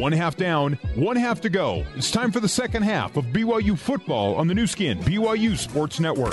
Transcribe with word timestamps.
One 0.00 0.12
half 0.12 0.34
down, 0.34 0.78
one 0.94 1.16
half 1.16 1.42
to 1.42 1.50
go. 1.50 1.84
It's 1.94 2.10
time 2.10 2.32
for 2.32 2.40
the 2.40 2.48
second 2.48 2.84
half 2.84 3.18
of 3.18 3.26
BYU 3.26 3.78
football 3.78 4.34
on 4.36 4.46
the 4.46 4.54
Nu 4.54 4.66
Skin, 4.66 4.98
BYU 5.00 5.58
Sports 5.58 6.00
Network. 6.00 6.32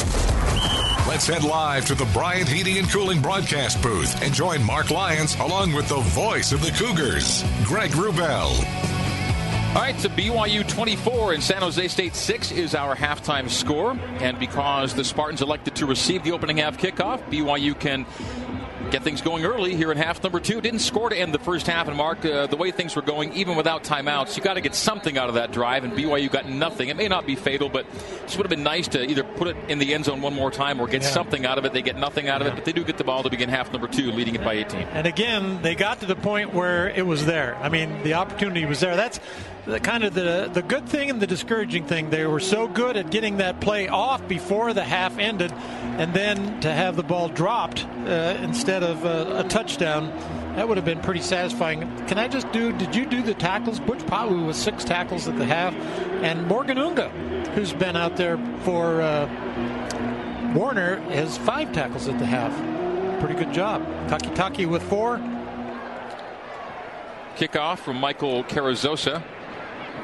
Let's 1.06 1.28
head 1.28 1.44
live 1.44 1.86
to 1.88 1.96
the 1.96 2.06
Bryant 2.14 2.48
Heating 2.48 2.78
and 2.78 2.90
Cooling 2.90 3.22
broadcast 3.22 3.82
booth 3.82 4.24
and 4.24 4.34
join 4.34 4.64
Marc 4.64 4.90
Lyons 4.90 5.36
along 5.42 5.74
with 5.74 5.90
the 5.90 6.00
voice 6.00 6.54
of 6.54 6.62
the 6.62 6.72
Cougars, 6.72 7.44
Greg 7.66 7.92
Wrubell. 7.92 8.58
All 9.76 9.84
right, 9.84 10.00
so 10.00 10.08
BYU 10.10 10.66
24 10.66 11.34
and 11.34 11.44
San 11.44 11.62
Jose 11.62 11.90
State 11.90 12.16
6 12.16 12.52
is 12.54 12.74
our 12.74 12.96
halftime 12.96 13.50
score. 13.50 13.92
And 14.22 14.40
because 14.40 14.94
the 14.94 15.04
Spartans 15.04 15.42
elected 15.42 15.76
to 15.76 15.86
receive 15.86 16.24
the 16.24 16.32
opening 16.32 16.58
half 16.58 16.78
kickoff, 16.78 17.22
BYU 17.30 17.78
can 17.78 18.06
get 18.92 19.04
things 19.04 19.22
going 19.22 19.46
early 19.46 19.76
here 19.76 19.92
in 19.92 19.98
half 19.98 20.22
number 20.24 20.40
two. 20.40 20.62
Didn't 20.62 20.80
score 20.80 21.10
to 21.10 21.18
end 21.18 21.34
the 21.34 21.40
first 21.40 21.68
half, 21.68 21.88
and 21.88 21.98
Mark, 21.98 22.26
uh, 22.26 22.48
the 22.48 22.56
way 22.56 22.72
things 22.72 22.96
were 22.96 23.02
going, 23.02 23.34
even 23.34 23.56
without 23.56 23.84
timeouts, 23.84 24.38
you 24.38 24.44
got 24.44 24.56
to 24.56 24.62
get 24.62 24.76
something 24.76 25.18
out 25.18 25.30
of 25.30 25.36
that 25.36 25.52
drive, 25.52 25.84
and 25.84 25.94
BYU 25.94 26.32
got 26.32 26.48
nothing. 26.50 26.90
It 26.90 26.98
may 26.98 27.08
not 27.08 27.26
be 27.26 27.36
fatal, 27.36 27.70
but 27.70 27.86
it 27.86 28.38
would 28.38 28.46
have 28.46 28.50
been 28.50 28.64
nice 28.64 28.88
to 28.90 29.10
either 29.10 29.24
put 29.24 29.48
it 29.50 29.58
in 29.68 29.80
the 29.80 29.94
end 29.94 30.06
zone 30.06 30.22
one 30.22 30.34
more 30.34 30.52
time 30.52 30.80
or 30.80 30.88
get 30.88 31.02
yeah. 31.02 31.10
something 31.10 31.46
out 31.46 31.58
of 31.58 31.66
it. 31.66 31.74
They 31.74 31.82
get 31.82 31.98
nothing 31.98 32.28
out 32.28 32.42
of 32.42 32.48
it, 32.48 32.56
but 32.56 32.66
they 32.66 32.74
do 32.74 32.84
get 32.84 32.98
the 32.98 33.04
ball 33.04 33.24
to 33.24 33.30
begin 33.30 33.50
half 33.50 33.72
number 33.72 33.88
two, 33.88 34.12
leading 34.12 34.36
it 34.36 34.44
by 34.44 34.54
18. 34.54 34.82
And 34.82 35.08
again, 35.08 35.62
they 35.62 35.76
got 35.76 36.00
to 36.02 36.06
the 36.06 36.16
point 36.16 36.54
where 36.54 36.90
it 36.90 37.06
was 37.06 37.26
there. 37.26 37.56
I 37.58 37.70
mean, 37.70 38.04
the 38.04 38.16
opportunity 38.16 38.66
was 38.66 38.80
there. 38.80 38.96
That's 38.96 39.20
the 39.68 39.80
kind 39.82 40.04
of 40.04 40.14
the 40.14 40.50
the 40.52 40.62
good 40.62 40.88
thing 40.88 41.10
and 41.10 41.22
the 41.22 41.28
discouraging 41.28 41.86
thing. 41.86 42.10
They 42.10 42.26
were 42.26 42.40
so 42.40 42.68
good 42.68 42.96
at 42.96 43.12
getting 43.12 43.38
that 43.38 43.60
play 43.60 43.90
off 43.90 44.26
before 44.28 44.74
the 44.74 44.84
half 44.84 45.18
ended, 45.20 45.52
and 45.52 46.14
then 46.14 46.62
to 46.62 46.72
have 46.72 46.96
the 46.96 47.04
ball 47.04 47.28
dropped 47.28 47.86
uh, 48.06 48.38
instead 48.42 48.82
of 48.82 49.06
uh, 49.06 49.44
a 49.46 49.50
touchdown. 49.50 50.10
That 50.56 50.68
would 50.68 50.78
have 50.78 50.86
been 50.86 51.02
pretty 51.02 51.20
satisfying. 51.20 51.82
Can 52.08 52.18
I 52.18 52.28
just 52.28 52.52
do? 52.52 52.72
Did 52.72 52.96
you 52.96 53.06
do 53.06 53.22
the 53.22 53.34
tackles? 53.34 53.80
Butch 53.80 54.00
Pau'u 54.00 54.48
with 54.48 54.56
six 54.56 54.84
tackles 54.86 55.28
at 55.28 55.38
the 55.38 55.46
half, 55.46 55.76
and 56.24 56.48
Morgan 56.48 56.78
Unga, 56.78 57.10
who's 57.54 57.74
been 57.74 57.98
out 57.98 58.16
there 58.16 58.38
for 58.64 59.02
uh, 59.02 59.28
Warner, 60.56 61.00
has 61.12 61.38
five 61.38 61.74
tackles 61.74 62.08
at 62.08 62.18
the 62.20 62.26
half. 62.26 62.54
Pretty 63.20 63.36
good 63.36 63.54
job. 63.54 63.86
Takitaki 64.08 64.68
with 64.68 64.82
four. 64.84 65.18
Kickoff 67.36 67.80
from 67.80 67.98
Michael 67.98 68.44
Carrizosa 68.46 69.22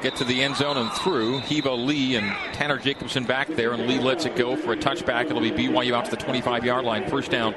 get 0.03 0.17
to 0.17 0.25
the 0.25 0.43
end 0.43 0.57
zone 0.57 0.75
and 0.75 0.91
through. 0.91 1.39
Heva 1.39 1.71
Lee 1.71 2.17
and 2.17 2.27
Tanner 2.53 2.77
Jacobson 2.77 3.23
back 3.23 3.47
there, 3.47 3.71
and 3.71 3.87
Lee 3.87 3.99
lets 3.99 4.25
it 4.25 4.35
go 4.35 4.57
for 4.57 4.73
a 4.73 4.77
touchback. 4.77 5.25
It'll 5.27 5.39
be 5.39 5.49
BYU 5.49 5.93
out 5.93 6.05
to 6.05 6.11
the 6.11 6.17
25 6.17 6.65
yard 6.65 6.83
line, 6.83 7.09
first 7.09 7.31
down 7.31 7.53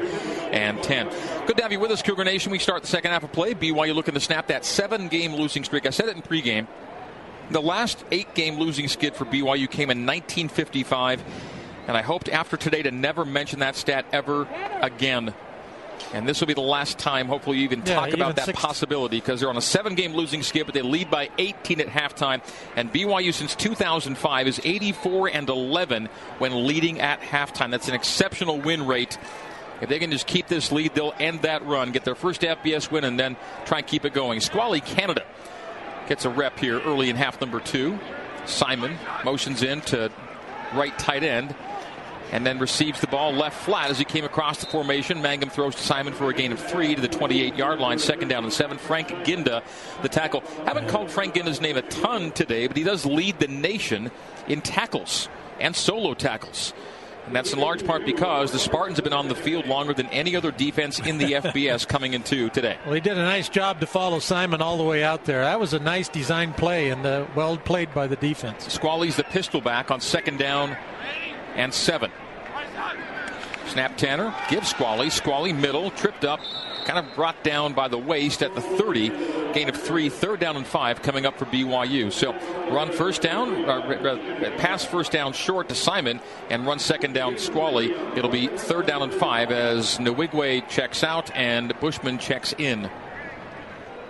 and 0.53 0.81
10. 0.81 1.09
Good 1.47 1.57
to 1.57 1.63
have 1.65 1.73
you 1.73 1.81
with 1.81 1.91
us, 1.91 2.03
Cougar 2.03 2.25
Nation. 2.25 2.53
We 2.53 2.61
start 2.61 2.83
the 2.83 2.89
second 2.89 3.11
half 3.11 3.25
of 3.25 3.33
play. 3.33 3.55
BYU 3.55 3.95
looking 3.95 4.15
to 4.15 4.21
snap 4.21 4.47
that 4.47 4.65
seven 4.65 5.09
game 5.09 5.35
losing 5.35 5.65
streak. 5.65 5.87
I 5.87 5.91
said 5.91 6.07
it 6.07 6.17
in 6.17 6.23
pregame. 6.23 6.69
The 7.51 7.61
last 7.61 8.05
eight 8.13 8.33
game 8.35 8.59
losing 8.59 8.87
skid 8.87 9.17
for 9.17 9.25
BYU 9.25 9.69
came 9.69 9.91
in 9.91 10.07
1955. 10.07 11.23
And 11.89 11.97
I 11.97 12.03
hoped 12.03 12.29
after 12.29 12.57
today 12.57 12.83
to 12.83 12.93
never 12.93 13.25
mention 13.25 13.59
that 13.59 13.75
stat 13.75 14.07
ever 14.13 14.49
again 14.81 15.35
and 16.13 16.29
this 16.29 16.41
will 16.41 16.47
be 16.47 16.55
the 16.55 16.61
last 16.61 16.99
time, 16.99 17.27
hopefully, 17.27 17.59
you 17.59 17.65
even 17.65 17.81
yeah, 17.81 17.95
talk 17.95 18.09
even 18.09 18.21
about 18.21 18.37
that 18.37 18.47
six. 18.47 18.61
possibility 18.61 19.19
because 19.19 19.41
they're 19.41 19.49
on 19.49 19.57
a 19.57 19.63
seven 19.63 19.95
game 19.95 20.15
losing 20.15 20.43
skid, 20.43 20.67
but 20.67 20.75
they 20.75 20.83
lead 20.83 21.11
by 21.11 21.31
18 21.39 21.81
at 21.81 21.89
halftime. 21.89 22.43
And 22.77 22.93
BYU 22.93 23.33
since 23.33 23.55
2005 23.55 24.47
is 24.47 24.61
84 24.65 25.29
and 25.29 25.49
11 25.49 26.09
when 26.39 26.67
leading 26.67 27.01
at 27.01 27.21
halftime. 27.21 27.71
That's 27.71 27.89
an 27.89 27.95
exceptional 27.95 28.61
win 28.61 28.87
rate. 28.87 29.19
If 29.81 29.89
they 29.89 29.99
can 29.99 30.11
just 30.11 30.27
keep 30.27 30.47
this 30.47 30.73
lead, 30.73 30.95
they'll 30.95 31.15
end 31.19 31.43
that 31.43 31.65
run, 31.67 31.93
get 31.93 32.05
their 32.05 32.15
first 32.15 32.41
FBS 32.41 32.91
win, 32.91 33.05
and 33.05 33.19
then 33.19 33.37
try 33.67 33.79
and 33.79 33.87
keep 33.87 34.05
it 34.05 34.15
going. 34.15 34.41
Squally 34.41 34.81
Canada 34.81 35.25
gets 36.09 36.25
a 36.25 36.31
rep 36.31 36.59
here 36.59 36.81
early 36.81 37.11
in 37.11 37.17
half 37.17 37.41
number 37.41 37.61
two. 37.61 37.99
Simon 38.47 38.97
motions 39.25 39.63
in 39.63 39.81
to 39.83 40.11
right 40.73 40.97
tight 40.99 41.23
end 41.23 41.55
and 42.33 42.47
then 42.47 42.59
receives 42.59 43.01
the 43.01 43.07
ball 43.07 43.33
left 43.33 43.65
flat 43.65 43.91
as 43.91 43.99
he 43.99 44.05
came 44.05 44.25
across 44.25 44.59
the 44.59 44.67
formation. 44.67 45.23
Mangum 45.23 45.51
throws 45.51 45.75
to 45.75 45.83
Simon 45.83 46.13
for 46.13 46.29
a 46.31 46.35
gain 46.35 46.53
of 46.53 46.59
three 46.61 46.95
to 46.95 47.01
the 47.01 47.09
28 47.09 47.55
yard 47.57 47.79
line, 47.79 47.99
second 47.99 48.29
down 48.29 48.45
and 48.45 48.53
seven. 48.53 48.79
Frank 48.79 49.09
Ginda, 49.25 49.63
the 50.03 50.09
tackle. 50.09 50.43
Haven't 50.65 50.89
called 50.89 51.11
Frank 51.11 51.35
Ginda's 51.35 51.61
name 51.61 51.77
a 51.77 51.83
ton 51.83 52.33
today, 52.33 52.67
but 52.67 52.77
he 52.77 52.85
does 52.85 53.07
lead 53.07 53.39
the 53.39 53.49
nation 53.49 54.11
in 54.49 54.61
tackles 54.61 55.29
and 55.61 55.75
solo 55.75 56.15
tackles. 56.15 56.73
And 57.27 57.35
that's 57.35 57.53
in 57.53 57.59
large 57.59 57.85
part 57.85 58.07
because 58.07 58.53
the 58.53 58.59
Spartans 58.59 58.99
have 58.99 59.05
been 59.05 59.13
on 59.13 59.27
the 59.27 59.35
field 59.35 59.67
longer 59.67 59.93
than 59.93 60.07
any 60.09 60.37
other 60.37 60.53
defense 60.53 61.01
in 61.01 61.19
the 61.19 61.33
FBS 61.33 61.87
coming 61.87 62.15
into 62.15 62.49
today. 62.51 62.79
Well, 62.85 62.95
he 62.95 63.01
did 63.01 63.19
a 63.19 63.23
nice 63.23 63.49
job 63.49 63.81
to 63.81 63.87
follow 63.87 64.21
Simon 64.21 64.63
all 64.63 64.79
the 64.79 64.85
way 64.85 65.03
out 65.03 65.25
there. 65.25 65.41
That 65.41 65.59
was 65.59 65.73
a 65.73 65.81
nice 65.81 66.09
design 66.09 66.53
play 66.53 66.91
and 66.91 67.05
uh, 67.05 67.27
well 67.35 67.57
played 67.57 67.93
by 67.93 68.07
the 68.07 68.15
defense. 68.15 68.73
Squally's 68.73 69.17
the 69.17 69.25
pistol 69.25 69.61
back 69.61 69.91
on 69.91 70.01
second 70.01 70.39
down 70.39 70.77
and 71.57 71.75
seven. 71.75 72.13
Snap 73.69 73.97
Tanner 73.97 74.35
gives 74.49 74.69
Squally. 74.69 75.11
Squally 75.11 75.53
middle, 75.53 75.91
tripped 75.91 76.25
up, 76.25 76.41
kind 76.85 76.99
of 76.99 77.15
brought 77.15 77.43
down 77.43 77.73
by 77.73 77.89
the 77.89 77.99
waist 77.99 78.43
at 78.43 78.55
the 78.55 78.61
30. 78.61 79.09
Gain 79.53 79.69
of 79.69 79.77
three, 79.77 80.09
third 80.09 80.41
down 80.41 80.57
and 80.57 80.67
five 80.67 81.03
coming 81.03 81.27
up 81.27 81.39
for 81.39 81.47
BYU. 81.47 82.13
So 82.13 82.33
run 82.71 82.93
first 82.93 83.23
down, 83.23 83.65
uh, 83.65 83.79
uh, 83.79 84.59
pass 84.59 84.85
first 84.85 85.13
down 85.13 85.33
short 85.33 85.69
to 85.71 85.75
Simon, 85.75 86.21
and 86.51 86.67
run 86.67 86.79
second 86.79 87.15
down 87.15 87.39
Squally. 87.39 87.93
It'll 88.17 88.31
be 88.31 88.47
third 88.49 88.87
down 88.87 89.03
and 89.03 89.13
five 89.13 89.51
as 89.51 89.99
Nwigwe 89.99 90.69
checks 90.69 91.03
out 91.03 91.35
and 91.35 91.79
Bushman 91.81 92.19
checks 92.19 92.55
in. 92.57 92.91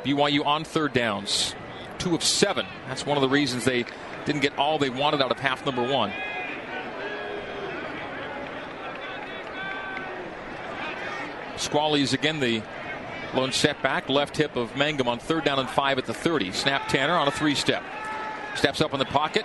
BYU 0.04 0.44
on 0.44 0.64
third 0.64 0.92
downs, 0.92 1.54
two 1.98 2.14
of 2.14 2.22
seven. 2.22 2.66
That's 2.88 3.06
one 3.06 3.16
of 3.16 3.22
the 3.22 3.28
reasons 3.28 3.64
they 3.64 3.84
didn't 4.24 4.42
get 4.42 4.58
all 4.58 4.78
they 4.78 4.90
wanted 4.90 5.22
out 5.22 5.30
of 5.30 5.38
half 5.38 5.64
number 5.64 5.82
one. 5.82 6.12
Squally's 11.56 12.12
again 12.12 12.40
the 12.40 12.62
lone 13.34 13.52
setback. 13.52 14.08
Left 14.08 14.36
hip 14.36 14.56
of 14.56 14.76
Mangum 14.76 15.08
on 15.08 15.18
third 15.18 15.44
down 15.44 15.58
and 15.58 15.68
five 15.68 15.98
at 15.98 16.06
the 16.06 16.14
30. 16.14 16.52
Snap 16.52 16.88
Tanner 16.88 17.14
on 17.14 17.28
a 17.28 17.30
three 17.30 17.54
step. 17.54 17.82
Steps 18.54 18.80
up 18.80 18.92
in 18.92 18.98
the 18.98 19.04
pocket. 19.04 19.44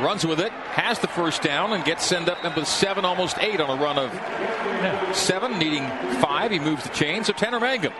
Runs 0.00 0.26
with 0.26 0.40
it, 0.40 0.50
has 0.50 0.98
the 0.98 1.08
first 1.08 1.42
down, 1.42 1.74
and 1.74 1.84
gets 1.84 2.06
sent 2.06 2.26
up 2.30 2.42
number 2.42 2.64
seven, 2.64 3.04
almost 3.04 3.38
eight 3.38 3.60
on 3.60 3.78
a 3.78 3.82
run 3.82 3.98
of 3.98 5.14
seven, 5.14 5.58
needing 5.58 5.86
five. 6.22 6.50
He 6.50 6.58
moves 6.58 6.84
the 6.84 6.88
chain. 6.88 7.22
So 7.22 7.34
Tanner 7.34 7.60
Mangum 7.60 7.92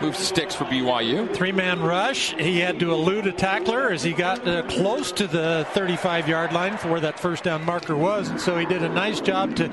moves 0.00 0.18
the 0.18 0.24
sticks 0.24 0.54
for 0.54 0.64
BYU. 0.64 1.32
Three 1.34 1.52
man 1.52 1.82
rush. 1.82 2.34
He 2.34 2.58
had 2.60 2.78
to 2.80 2.92
elude 2.92 3.26
a 3.26 3.32
tackler 3.32 3.90
as 3.90 4.02
he 4.02 4.12
got 4.12 4.46
uh, 4.46 4.62
close 4.68 5.12
to 5.12 5.26
the 5.26 5.66
35 5.72 6.28
yard 6.28 6.52
line 6.52 6.76
for 6.76 6.90
where 6.90 7.00
that 7.00 7.18
first 7.18 7.44
down 7.44 7.64
marker 7.64 7.96
was. 7.96 8.28
And 8.28 8.40
so 8.40 8.56
he 8.56 8.66
did 8.66 8.82
a 8.82 8.88
nice 8.88 9.20
job 9.20 9.56
to 9.56 9.70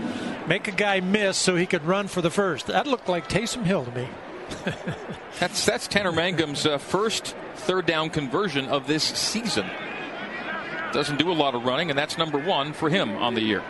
make 0.47 0.67
a 0.67 0.72
guy 0.72 1.00
miss 1.00 1.38
so 1.38 1.56
he 1.56 1.66
could 1.66 1.85
run 1.85 2.07
for 2.07 2.22
the 2.22 2.29
first. 2.29 2.67
That 2.67 2.88
looked 2.88 3.09
like 3.09 3.28
Taysom 3.28 3.63
Hill 3.63 3.85
to 3.85 3.91
me. 3.91 4.07
that's 5.40 5.66
that's 5.66 5.88
Tanner 5.88 6.11
Mangum's 6.11 6.66
uh, 6.66 6.78
first 6.78 7.35
third 7.56 7.85
down 7.85 8.09
conversion 8.09 8.67
of 8.67 8.88
this 8.88 9.03
season. 9.03 9.66
Doesn't 10.91 11.19
do 11.19 11.31
a 11.31 11.34
lot 11.34 11.56
of 11.56 11.63
running, 11.63 11.90
and 11.90 11.97
that's 11.97 12.17
number 12.17 12.38
one 12.38 12.73
for 12.73 12.90
him 12.90 13.16
on 13.16 13.34
the 13.34 13.41
year. 13.41 13.63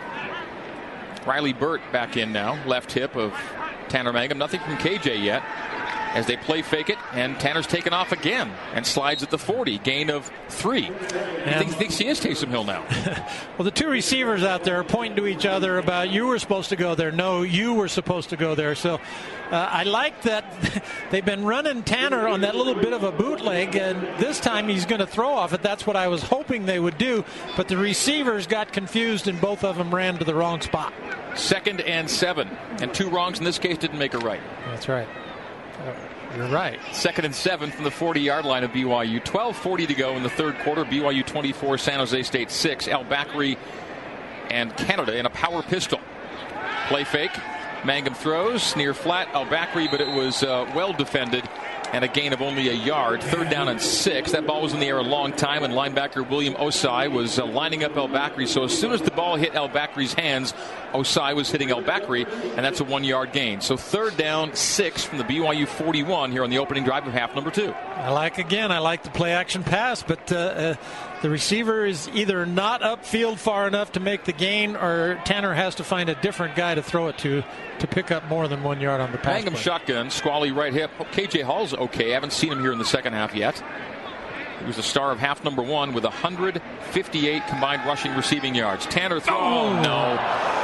Riley 1.24 1.52
Burt 1.52 1.80
back 1.92 2.16
in 2.16 2.32
now, 2.32 2.60
left 2.66 2.90
hip 2.90 3.14
of 3.14 3.32
Tanner 3.88 4.12
Mangum. 4.12 4.38
Nothing 4.38 4.58
from 4.60 4.76
KJ 4.78 5.22
yet 5.22 5.44
as 6.14 6.26
they 6.26 6.36
play 6.36 6.62
fake 6.62 6.90
it, 6.90 6.98
and 7.12 7.38
Tanner's 7.40 7.66
taken 7.66 7.92
off 7.92 8.12
again 8.12 8.52
and 8.74 8.86
slides 8.86 9.22
at 9.22 9.30
the 9.30 9.38
40, 9.38 9.78
gain 9.78 10.10
of 10.10 10.30
three. 10.48 10.82
He 10.82 10.90
thinks, 10.90 11.74
thinks, 11.74 11.98
he 11.98 12.06
is 12.08 12.20
Taysom 12.20 12.48
Hill 12.48 12.64
now. 12.64 12.84
well, 13.58 13.64
the 13.64 13.70
two 13.70 13.88
receivers 13.88 14.42
out 14.42 14.64
there 14.64 14.78
are 14.80 14.84
pointing 14.84 15.16
to 15.16 15.26
each 15.26 15.46
other 15.46 15.78
about 15.78 16.10
you 16.10 16.26
were 16.26 16.38
supposed 16.38 16.68
to 16.70 16.76
go 16.76 16.94
there. 16.94 17.12
No, 17.12 17.42
you 17.42 17.74
were 17.74 17.88
supposed 17.88 18.30
to 18.30 18.36
go 18.36 18.54
there. 18.54 18.74
So 18.74 19.00
uh, 19.50 19.56
I 19.56 19.82
like 19.84 20.22
that 20.22 20.44
they've 21.10 21.24
been 21.24 21.44
running 21.44 21.82
Tanner 21.82 22.28
on 22.28 22.42
that 22.42 22.54
little 22.54 22.74
bit 22.74 22.92
of 22.92 23.02
a 23.04 23.12
bootleg, 23.12 23.76
and 23.76 24.02
this 24.18 24.40
time 24.40 24.68
he's 24.68 24.86
going 24.86 25.00
to 25.00 25.06
throw 25.06 25.30
off 25.30 25.52
it. 25.52 25.62
That's 25.62 25.86
what 25.86 25.96
I 25.96 26.08
was 26.08 26.22
hoping 26.22 26.66
they 26.66 26.80
would 26.80 26.98
do, 26.98 27.24
but 27.56 27.68
the 27.68 27.76
receivers 27.76 28.46
got 28.46 28.72
confused 28.72 29.28
and 29.28 29.40
both 29.40 29.64
of 29.64 29.76
them 29.76 29.94
ran 29.94 30.18
to 30.18 30.24
the 30.24 30.34
wrong 30.34 30.60
spot. 30.60 30.92
Second 31.34 31.80
and 31.82 32.10
seven, 32.10 32.48
and 32.80 32.92
two 32.92 33.08
wrongs 33.08 33.38
in 33.38 33.44
this 33.44 33.58
case 33.58 33.78
didn't 33.78 33.98
make 33.98 34.14
a 34.14 34.18
right. 34.18 34.40
That's 34.66 34.88
right. 34.88 35.08
You're 36.36 36.48
right. 36.48 36.78
Second 36.92 37.26
and 37.26 37.34
seven 37.34 37.70
from 37.70 37.84
the 37.84 37.90
40 37.90 38.20
yard 38.20 38.44
line 38.44 38.64
of 38.64 38.70
BYU. 38.70 39.22
12.40 39.22 39.88
to 39.88 39.94
go 39.94 40.16
in 40.16 40.22
the 40.22 40.30
third 40.30 40.58
quarter. 40.60 40.84
BYU 40.84 41.26
24, 41.26 41.78
San 41.78 41.98
Jose 41.98 42.22
State 42.22 42.50
6. 42.50 42.88
El 42.88 43.04
Bakri 43.04 43.58
and 44.50 44.74
Canada 44.76 45.16
in 45.16 45.26
a 45.26 45.30
power 45.30 45.62
pistol. 45.62 46.00
Play 46.88 47.04
fake. 47.04 47.36
Mangum 47.84 48.14
throws 48.14 48.76
near 48.76 48.94
flat. 48.94 49.28
El 49.34 49.46
Bakri, 49.46 49.90
but 49.90 50.00
it 50.00 50.08
was 50.08 50.42
uh, 50.42 50.70
well 50.74 50.92
defended 50.92 51.48
and 51.92 52.04
a 52.04 52.08
gain 52.08 52.32
of 52.32 52.40
only 52.40 52.68
a 52.68 52.72
yard. 52.72 53.22
Third 53.22 53.50
down 53.50 53.68
and 53.68 53.80
six. 53.80 54.32
That 54.32 54.46
ball 54.46 54.62
was 54.62 54.72
in 54.72 54.80
the 54.80 54.86
air 54.86 54.98
a 54.98 55.02
long 55.02 55.32
time, 55.32 55.62
and 55.62 55.74
linebacker 55.74 56.28
William 56.28 56.54
Osai 56.54 57.10
was 57.10 57.38
uh, 57.38 57.44
lining 57.44 57.84
up 57.84 57.96
El 57.96 58.08
Bakri. 58.08 58.48
So 58.48 58.64
as 58.64 58.76
soon 58.76 58.92
as 58.92 59.02
the 59.02 59.10
ball 59.10 59.36
hit 59.36 59.54
El 59.54 59.68
Bakri's 59.68 60.14
hands, 60.14 60.54
Osai 60.92 61.34
was 61.34 61.50
hitting 61.50 61.70
El 61.70 61.82
Bakri, 61.82 62.26
and 62.56 62.64
that's 62.64 62.80
a 62.80 62.84
one 62.84 63.04
yard 63.04 63.32
gain. 63.32 63.60
So 63.60 63.76
third 63.76 64.16
down, 64.16 64.54
six 64.54 65.04
from 65.04 65.18
the 65.18 65.24
BYU 65.24 65.66
41 65.66 66.32
here 66.32 66.44
on 66.44 66.50
the 66.50 66.58
opening 66.58 66.84
drive 66.84 67.06
of 67.06 67.12
half 67.12 67.34
number 67.34 67.50
two. 67.50 67.72
I 67.72 68.10
like, 68.10 68.38
again, 68.38 68.72
I 68.72 68.78
like 68.78 69.02
the 69.02 69.10
play 69.10 69.32
action 69.32 69.62
pass, 69.62 70.02
but 70.02 70.30
uh, 70.32 70.36
uh, 70.36 70.74
the 71.22 71.30
receiver 71.30 71.84
is 71.84 72.08
either 72.12 72.44
not 72.46 72.82
upfield 72.82 73.38
far 73.38 73.66
enough 73.66 73.92
to 73.92 74.00
make 74.00 74.24
the 74.24 74.32
gain, 74.32 74.76
or 74.76 75.20
Tanner 75.24 75.54
has 75.54 75.76
to 75.76 75.84
find 75.84 76.08
a 76.08 76.14
different 76.16 76.56
guy 76.56 76.74
to 76.74 76.82
throw 76.82 77.08
it 77.08 77.18
to 77.18 77.42
to 77.78 77.86
pick 77.86 78.10
up 78.10 78.24
more 78.28 78.46
than 78.46 78.62
one 78.62 78.80
yard 78.80 79.00
on 79.00 79.10
the 79.12 79.18
pass. 79.18 79.34
Mangum 79.34 79.56
shotgun, 79.56 80.10
Squally 80.10 80.52
right 80.52 80.72
hip. 80.72 80.90
Oh, 81.00 81.04
KJ 81.04 81.42
Hall's 81.42 81.74
okay. 81.74 82.10
I 82.10 82.14
haven't 82.14 82.32
seen 82.32 82.52
him 82.52 82.60
here 82.60 82.72
in 82.72 82.78
the 82.78 82.84
second 82.84 83.14
half 83.14 83.34
yet. 83.34 83.62
He 84.60 84.66
was 84.66 84.76
the 84.76 84.82
star 84.82 85.10
of 85.10 85.18
half 85.18 85.42
number 85.42 85.62
one 85.62 85.92
with 85.92 86.04
158 86.04 87.46
combined 87.48 87.84
rushing 87.84 88.14
receiving 88.14 88.54
yards. 88.54 88.86
Tanner 88.86 89.18
throw. 89.18 89.36
Oh, 89.36 89.82
no 89.82 90.61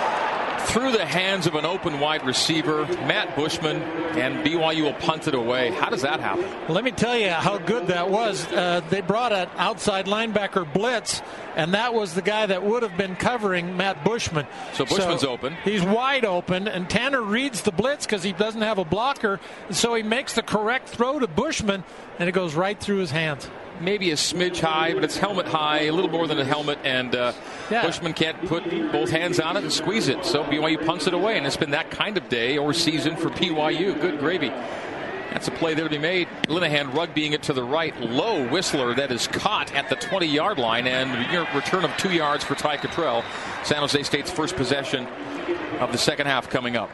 through 0.68 0.92
the 0.92 1.04
hands 1.04 1.46
of 1.46 1.54
an 1.54 1.64
open 1.64 1.98
wide 1.98 2.24
receiver, 2.26 2.84
Matt 2.86 3.34
Bushman, 3.34 3.82
and 4.18 4.44
BYU 4.46 4.82
will 4.82 4.92
punt 4.92 5.26
it 5.26 5.34
away. 5.34 5.70
How 5.70 5.88
does 5.88 6.02
that 6.02 6.20
happen? 6.20 6.44
Let 6.72 6.84
me 6.84 6.90
tell 6.90 7.16
you 7.16 7.30
how 7.30 7.56
good 7.56 7.86
that 7.86 8.10
was. 8.10 8.46
Uh, 8.52 8.82
they 8.90 9.00
brought 9.00 9.32
an 9.32 9.48
outside 9.56 10.06
linebacker 10.06 10.70
blitz, 10.70 11.22
and 11.56 11.72
that 11.72 11.94
was 11.94 12.14
the 12.14 12.22
guy 12.22 12.44
that 12.46 12.62
would 12.62 12.82
have 12.82 12.96
been 12.98 13.16
covering 13.16 13.76
Matt 13.78 14.04
Bushman. 14.04 14.46
So 14.74 14.84
Bushman's 14.84 15.22
so 15.22 15.30
open. 15.30 15.54
He's 15.64 15.82
wide 15.82 16.26
open, 16.26 16.68
and 16.68 16.88
Tanner 16.88 17.22
reads 17.22 17.62
the 17.62 17.72
blitz 17.72 18.04
because 18.04 18.22
he 18.22 18.32
doesn't 18.32 18.62
have 18.62 18.78
a 18.78 18.84
blocker, 18.84 19.40
so 19.70 19.94
he 19.94 20.02
makes 20.02 20.34
the 20.34 20.42
correct 20.42 20.88
throw 20.90 21.18
to 21.18 21.26
Bushman, 21.26 21.82
and 22.18 22.28
it 22.28 22.32
goes 22.32 22.54
right 22.54 22.78
through 22.78 22.98
his 22.98 23.10
hands 23.10 23.48
maybe 23.80 24.10
a 24.10 24.14
smidge 24.14 24.60
high, 24.60 24.94
but 24.94 25.04
it's 25.04 25.16
helmet 25.16 25.46
high, 25.46 25.82
a 25.82 25.92
little 25.92 26.10
more 26.10 26.26
than 26.26 26.38
a 26.38 26.44
helmet, 26.44 26.78
and 26.84 27.14
uh, 27.14 27.32
yeah. 27.70 27.82
Bushman 27.82 28.12
can't 28.12 28.40
put 28.46 28.64
both 28.92 29.10
hands 29.10 29.40
on 29.40 29.56
it 29.56 29.62
and 29.62 29.72
squeeze 29.72 30.08
it. 30.08 30.25
So 30.25 30.44
BYU 30.44 30.84
punts 30.84 31.06
it 31.06 31.14
away, 31.14 31.36
and 31.36 31.46
it's 31.46 31.56
been 31.56 31.70
that 31.70 31.90
kind 31.90 32.16
of 32.16 32.28
day 32.28 32.58
or 32.58 32.72
season 32.72 33.16
for 33.16 33.30
BYU. 33.30 34.00
Good 34.00 34.19
gravy. 34.19 34.52
That's 35.30 35.46
a 35.46 35.50
play 35.52 35.75
there 35.75 35.84
to 35.84 35.90
be 35.90 35.98
made. 35.98 36.26
Linehan 36.44 36.90
rugbying 36.92 37.32
it 37.32 37.42
to 37.44 37.52
the 37.52 37.62
right. 37.62 37.98
Low 38.00 38.48
Whistler 38.48 38.94
that 38.94 39.12
is 39.12 39.26
caught 39.26 39.75
at 39.75 39.88
the 39.90 39.96
20 39.96 40.26
yard 40.26 40.58
line 40.58 40.86
and 40.86 41.10
return 41.54 41.84
of 41.84 41.94
two 41.98 42.10
yards 42.10 42.44
for 42.44 42.54
Ty 42.54 42.78
Cottrell. 42.78 43.22
San 43.62 43.78
Jose 43.78 44.02
State's 44.04 44.30
first 44.30 44.56
possession 44.56 45.06
of 45.80 45.92
the 45.92 45.98
second 45.98 46.26
half 46.26 46.48
coming 46.48 46.76
up. 46.76 46.90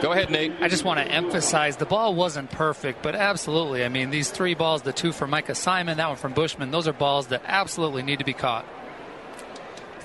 Go 0.00 0.12
ahead, 0.12 0.30
Nate. 0.30 0.52
I 0.60 0.68
just 0.68 0.84
want 0.84 0.98
to 1.00 1.06
emphasize 1.06 1.76
the 1.76 1.86
ball 1.86 2.14
wasn't 2.14 2.50
perfect, 2.50 3.02
but 3.02 3.14
absolutely. 3.14 3.84
I 3.84 3.88
mean, 3.88 4.10
these 4.10 4.30
three 4.30 4.54
balls 4.54 4.82
the 4.82 4.92
two 4.92 5.12
from 5.12 5.30
Micah 5.30 5.54
Simon, 5.54 5.96
that 5.96 6.08
one 6.08 6.16
from 6.16 6.32
Bushman 6.32 6.70
those 6.70 6.88
are 6.88 6.92
balls 6.92 7.28
that 7.28 7.42
absolutely 7.46 8.02
need 8.02 8.18
to 8.18 8.24
be 8.24 8.34
caught. 8.34 8.66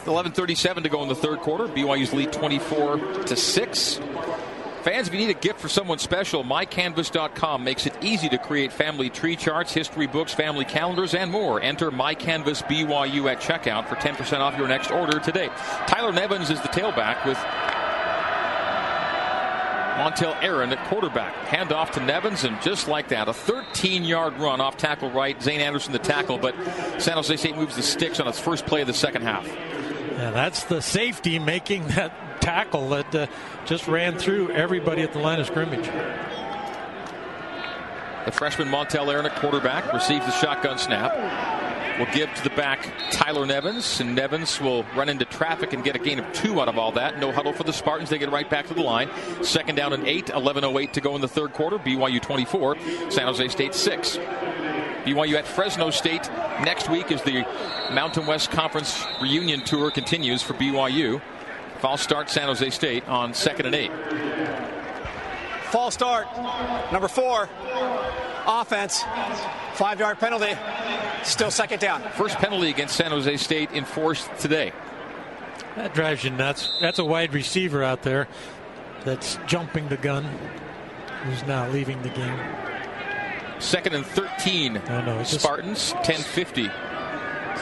11:37 0.05 0.83
to 0.83 0.89
go 0.89 1.03
in 1.03 1.09
the 1.09 1.15
third 1.15 1.39
quarter. 1.39 1.67
BYU's 1.67 2.13
lead 2.13 2.31
24 2.31 2.97
to 3.25 3.35
six. 3.35 3.99
Fans, 4.83 5.09
if 5.09 5.13
you 5.13 5.19
need 5.19 5.29
a 5.29 5.39
gift 5.39 5.59
for 5.59 5.67
someone 5.67 5.99
special, 5.99 6.41
mycanvas.com 6.45 7.65
makes 7.65 7.85
it 7.85 7.93
easy 8.01 8.29
to 8.29 8.37
create 8.37 8.71
family 8.71 9.09
tree 9.09 9.35
charts, 9.35 9.73
history 9.73 10.07
books, 10.07 10.33
family 10.33 10.63
calendars, 10.63 11.13
and 11.13 11.29
more. 11.29 11.61
Enter 11.61 11.91
mycanvasbyu 11.91 13.29
at 13.29 13.41
checkout 13.41 13.89
for 13.89 13.95
10% 13.95 14.39
off 14.39 14.57
your 14.57 14.69
next 14.69 14.89
order 14.89 15.19
today. 15.19 15.49
Tyler 15.85 16.13
Nevins 16.13 16.49
is 16.49 16.61
the 16.61 16.69
tailback 16.69 17.25
with 17.25 17.37
Montel 19.99 20.41
Aaron 20.41 20.71
at 20.71 20.87
quarterback. 20.87 21.35
Hand 21.47 21.73
off 21.73 21.91
to 21.91 21.99
Nevins, 21.99 22.45
and 22.45 22.61
just 22.61 22.87
like 22.87 23.09
that, 23.09 23.27
a 23.27 23.33
13 23.33 24.05
yard 24.05 24.37
run 24.39 24.61
off 24.61 24.77
tackle 24.77 25.11
right. 25.11 25.41
Zane 25.41 25.59
Anderson 25.59 25.91
the 25.91 25.99
tackle, 25.99 26.37
but 26.37 26.55
San 26.99 27.15
Jose 27.15 27.35
State 27.35 27.57
moves 27.57 27.75
the 27.75 27.83
sticks 27.83 28.21
on 28.21 28.27
its 28.27 28.39
first 28.39 28.65
play 28.65 28.79
of 28.79 28.87
the 28.87 28.93
second 28.93 29.23
half. 29.23 29.45
Yeah, 29.45 30.31
that's 30.31 30.63
the 30.63 30.81
safety 30.81 31.37
making 31.37 31.87
that 31.89 32.41
tackle 32.41 32.89
that 32.89 33.13
uh, 33.13 33.27
just 33.65 33.87
ran 33.87 34.17
through 34.17 34.51
everybody 34.51 35.01
at 35.01 35.11
the 35.11 35.19
line 35.19 35.41
of 35.41 35.47
scrimmage. 35.47 35.85
The 38.25 38.31
freshman 38.31 38.69
Montel 38.69 39.11
Aaron 39.11 39.25
at 39.25 39.35
quarterback 39.35 39.91
receives 39.91 40.25
the 40.25 40.31
shotgun 40.31 40.77
snap 40.77 41.58
will 41.99 42.07
give 42.13 42.33
to 42.33 42.43
the 42.43 42.49
back 42.51 42.89
Tyler 43.11 43.45
Nevins, 43.45 43.99
and 43.99 44.15
Nevins 44.15 44.59
will 44.61 44.83
run 44.95 45.09
into 45.09 45.25
traffic 45.25 45.73
and 45.73 45.83
get 45.83 45.95
a 45.95 45.99
gain 45.99 46.17
of 46.17 46.31
two 46.33 46.59
out 46.61 46.69
of 46.69 46.79
all 46.79 46.93
that. 46.93 47.19
No 47.19 47.31
huddle 47.31 47.53
for 47.53 47.63
the 47.63 47.73
Spartans. 47.73 48.09
They 48.09 48.17
get 48.17 48.31
right 48.31 48.49
back 48.49 48.67
to 48.67 48.73
the 48.73 48.81
line. 48.81 49.09
Second 49.41 49.75
down 49.75 49.93
and 49.93 50.07
eight, 50.07 50.27
11.08 50.27 50.93
to 50.93 51.01
go 51.01 51.15
in 51.15 51.21
the 51.21 51.27
third 51.27 51.53
quarter. 51.53 51.77
BYU 51.77 52.21
24, 52.21 52.77
San 53.09 53.27
Jose 53.27 53.47
State 53.49 53.75
6. 53.75 54.17
BYU 55.05 55.35
at 55.35 55.45
Fresno 55.45 55.89
State 55.89 56.29
next 56.63 56.89
week 56.89 57.11
as 57.11 57.21
the 57.23 57.45
Mountain 57.91 58.25
West 58.25 58.51
Conference 58.51 59.05
reunion 59.21 59.61
tour 59.63 59.91
continues 59.91 60.41
for 60.41 60.53
BYU. 60.53 61.21
False 61.79 62.01
start 62.01 62.29
San 62.29 62.47
Jose 62.47 62.69
State 62.71 63.07
on 63.07 63.33
second 63.33 63.65
and 63.65 63.75
eight. 63.75 63.91
False 65.71 65.93
start, 65.93 66.27
number 66.91 67.07
four, 67.07 67.47
offense, 68.45 69.03
five 69.73 69.99
yard 69.99 70.19
penalty, 70.19 70.53
still 71.23 71.51
second 71.51 71.79
down. 71.79 72.01
First 72.13 72.37
penalty 72.37 72.69
against 72.69 72.95
San 72.95 73.11
Jose 73.11 73.37
State 73.37 73.71
enforced 73.71 74.29
today. 74.39 74.71
That 75.75 75.93
drives 75.93 76.23
you 76.23 76.31
nuts. 76.31 76.71
That's 76.81 76.99
a 76.99 77.05
wide 77.05 77.33
receiver 77.33 77.83
out 77.83 78.01
there 78.03 78.27
that's 79.05 79.37
jumping 79.47 79.87
the 79.89 79.97
gun, 79.97 80.25
who's 81.23 81.43
now 81.45 81.69
leaving 81.69 82.01
the 82.01 82.09
game. 82.09 82.39
Second 83.59 83.93
and 83.93 84.05
13. 84.05 84.81
Oh, 84.89 85.01
no, 85.01 85.23
Spartans, 85.23 85.93
1050. 85.93 86.69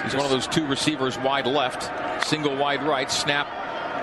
He's 0.03 0.15
one 0.15 0.25
of 0.25 0.31
those 0.31 0.47
two 0.47 0.65
receivers 0.67 1.17
wide 1.17 1.47
left, 1.47 2.25
single 2.25 2.55
wide 2.55 2.83
right, 2.83 3.11
snap 3.11 3.47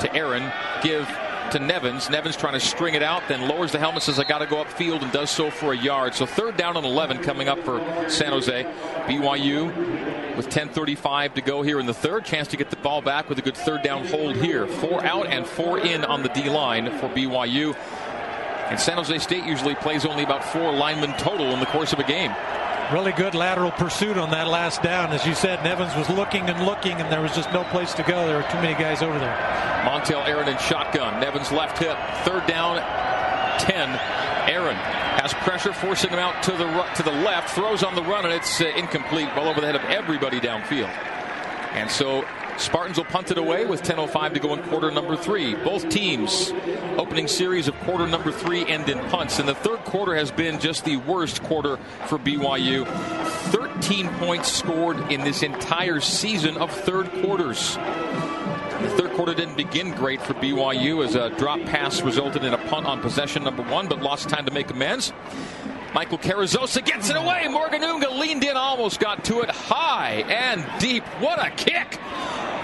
to 0.00 0.15
Aaron, 0.15 0.50
give 0.82 1.09
to 1.52 1.58
Nevins. 1.58 2.11
Nevins 2.11 2.37
trying 2.37 2.55
to 2.55 2.61
string 2.61 2.94
it 2.94 3.02
out, 3.02 3.23
then 3.29 3.49
lowers 3.49 3.73
the 3.73 3.79
helmet, 3.79 4.02
says, 4.02 4.19
I 4.19 4.25
got 4.25 4.38
to 4.38 4.46
go 4.46 4.62
upfield, 4.64 5.02
and 5.02 5.12
does 5.12 5.31
so 5.31 5.50
for 5.50 5.73
a 5.73 5.76
yard. 5.76 6.14
So 6.14 6.26
third 6.26 6.56
down 6.56 6.76
and 6.76 6.87
11 6.87 7.23
coming 7.23 7.49
up 7.49 7.58
for 7.61 7.79
San 8.08 8.32
Jose. 8.32 8.64
BYU 9.06 10.37
with 10.37 10.49
10.35 10.49 11.35
to 11.35 11.41
go 11.41 11.62
here 11.62 11.79
in 11.79 11.87
the 11.87 11.94
third. 11.94 12.25
Chance 12.25 12.49
to 12.49 12.56
get 12.56 12.70
the 12.70 12.76
ball 12.76 13.02
back 13.02 13.29
with 13.29 13.38
a 13.38 13.43
good 13.43 13.56
third 13.56 13.82
down 13.82 14.06
hold 14.06 14.37
here. 14.37 14.67
Four 14.67 15.05
out 15.05 15.26
and 15.26 15.46
four 15.46 15.79
in 15.79 16.05
on 16.05 16.23
the 16.23 16.29
D 16.31 16.49
line 16.49 16.87
for 16.99 17.08
BYU. 17.08 17.76
And 18.70 18.81
San 18.81 18.96
Jose 18.96 19.19
State 19.19 19.44
usually 19.44 19.75
plays 19.75 20.05
only 20.06 20.25
about 20.25 20.44
four 20.44 20.73
linemen 20.73 21.12
total 21.19 21.46
in 21.52 21.61
the 21.61 21.67
course 21.67 21.93
of 21.93 21.99
a 21.99 22.05
game. 22.05 22.35
Really 22.94 23.11
good 23.11 23.35
lateral 23.35 23.73
pursuit 23.73 24.17
on 24.17 24.31
that 24.31 24.46
last 24.46 24.81
down. 24.81 25.12
As 25.12 25.26
you 25.26 25.35
said, 25.35 25.64
Nevins 25.64 25.96
was 25.96 26.08
looking 26.08 26.49
and 26.49 26.64
looking, 26.64 26.93
and 27.00 27.11
there 27.11 27.20
was 27.20 27.35
just 27.35 27.52
no 27.52 27.64
place 27.64 27.93
to 27.94 28.05
go. 28.05 28.25
There 28.25 28.37
were 28.37 28.49
too 28.49 28.61
many 28.61 28.75
guys 28.75 29.02
over 29.02 29.19
there. 29.19 29.35
Montel 29.82 30.25
Aaron 30.29 30.46
in 30.46 30.56
shotgun. 30.58 31.20
Nevins 31.20 31.50
left 31.50 31.76
hip. 31.79 31.99
Third 32.23 32.46
down, 32.46 32.76
10. 33.58 33.88
Aaron 34.49 34.76
has 34.76 35.35
pressure, 35.35 35.73
forcing 35.73 36.11
him 36.11 36.20
out 36.20 36.41
to 36.44 36.52
the 36.52 36.67
to 36.94 37.02
the 37.02 37.11
left. 37.11 37.50
Throws 37.50 37.82
on 37.82 37.96
the 37.96 38.02
run, 38.05 38.26
and 38.26 38.32
it's 38.32 38.60
uh, 38.60 38.67
incomplete. 38.67 39.27
Well 39.34 39.48
over 39.48 39.60
the 39.60 39.67
head 39.67 39.74
of 39.74 39.82
everybody 39.86 40.39
downfield. 40.39 40.86
And 41.72 41.91
so 41.91 42.24
Spartans 42.58 42.96
will 42.96 43.05
punt 43.05 43.31
it 43.31 43.39
away 43.39 43.67
with 43.67 43.82
10.05 43.82 44.34
to 44.34 44.41
go 44.41 44.55
in 44.55 44.63
quarter 44.65 44.91
number 44.91 45.17
three. 45.17 45.55
Both 45.55 45.89
teams 45.89 46.53
opening 46.96 47.27
series 47.29 47.69
of 47.69 47.75
quarter 47.81 48.06
number 48.06 48.31
three 48.31 48.65
end 48.67 48.89
in 48.89 48.99
punts. 49.11 49.39
And 49.39 49.49
the 49.49 49.55
third 49.55 49.81
quarter 49.81 50.15
has 50.15 50.31
been 50.31 50.61
just 50.61 50.84
the 50.84 50.96
worst 50.96 51.43
quarter 51.43 51.77
for 52.06 52.19
BYU. 52.19 52.87
13 53.51 54.08
points 54.15 54.53
scored 54.53 55.13
in 55.13 55.23
this 55.23 55.43
entire 55.43 56.01
season 56.01 56.56
of 56.56 56.70
third 56.70 57.11
quarters. 57.23 57.75
The 57.75 58.94
third 58.99 59.13
quarter 59.13 59.34
didn't 59.34 59.56
begin 59.56 59.93
great 59.93 60.20
for 60.20 60.34
BYU 60.34 61.05
as 61.05 61.15
a 61.15 61.31
drop 61.31 61.61
pass 61.61 62.03
resulted 62.03 62.44
in 62.44 62.53
a 62.53 62.58
punt 62.69 62.87
on 62.87 63.01
possession 63.01 63.43
number 63.44 63.63
one, 63.63 63.89
but 63.89 64.01
lost 64.01 64.29
time 64.29 64.44
to 64.44 64.53
make 64.53 64.70
amends. 64.70 65.13
Michael 65.94 66.19
Carrizosa 66.19 66.84
gets 66.84 67.08
it 67.08 67.17
away. 67.17 67.46
Morgan 67.48 67.84
Unga 67.84 68.10
leaned 68.10 68.43
in, 68.43 68.56
almost 68.56 68.98
got 68.98 69.24
to 69.27 69.43
it 69.43 69.51
high 69.51 70.24
and 70.29 70.65
deep. 70.81 71.05
What 71.20 71.39
a 71.39 71.51
kick! 71.51 72.01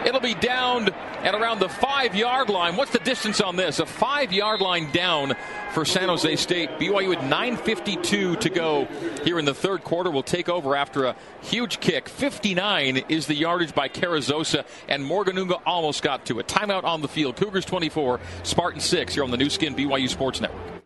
It'll 0.04 0.20
be 0.20 0.34
down 0.34 0.88
at 1.22 1.34
around 1.34 1.60
the 1.60 1.68
five 1.68 2.16
yard 2.16 2.48
line. 2.48 2.74
What's 2.74 2.90
the 2.90 2.98
distance 2.98 3.40
on 3.40 3.54
this? 3.54 3.78
A 3.78 3.86
five 3.86 4.32
yard 4.32 4.60
line 4.60 4.90
down 4.90 5.36
for 5.72 5.84
San 5.84 6.08
Jose 6.08 6.34
State. 6.36 6.70
BYU 6.70 7.10
with 7.10 7.18
9.52 7.20 8.40
to 8.40 8.50
go 8.50 8.86
here 9.22 9.38
in 9.38 9.44
the 9.44 9.54
third 9.54 9.84
quarter 9.84 10.10
will 10.10 10.24
take 10.24 10.48
over 10.48 10.74
after 10.74 11.04
a 11.04 11.14
huge 11.42 11.78
kick. 11.78 12.08
59 12.08 13.04
is 13.08 13.26
the 13.26 13.34
yardage 13.34 13.74
by 13.76 13.88
Carrizosa, 13.88 14.64
and 14.88 15.04
Morgan 15.04 15.38
Unga 15.38 15.58
almost 15.64 16.02
got 16.02 16.26
to 16.26 16.40
it. 16.40 16.48
Timeout 16.48 16.82
on 16.82 17.00
the 17.00 17.08
field. 17.08 17.36
Cougars 17.36 17.64
24, 17.64 18.18
Spartan 18.42 18.80
6 18.80 19.14
here 19.14 19.22
on 19.22 19.30
the 19.30 19.36
Nu 19.36 19.48
Skin 19.50 19.76
BYU 19.76 20.08
Sports 20.08 20.40
Network. 20.40 20.79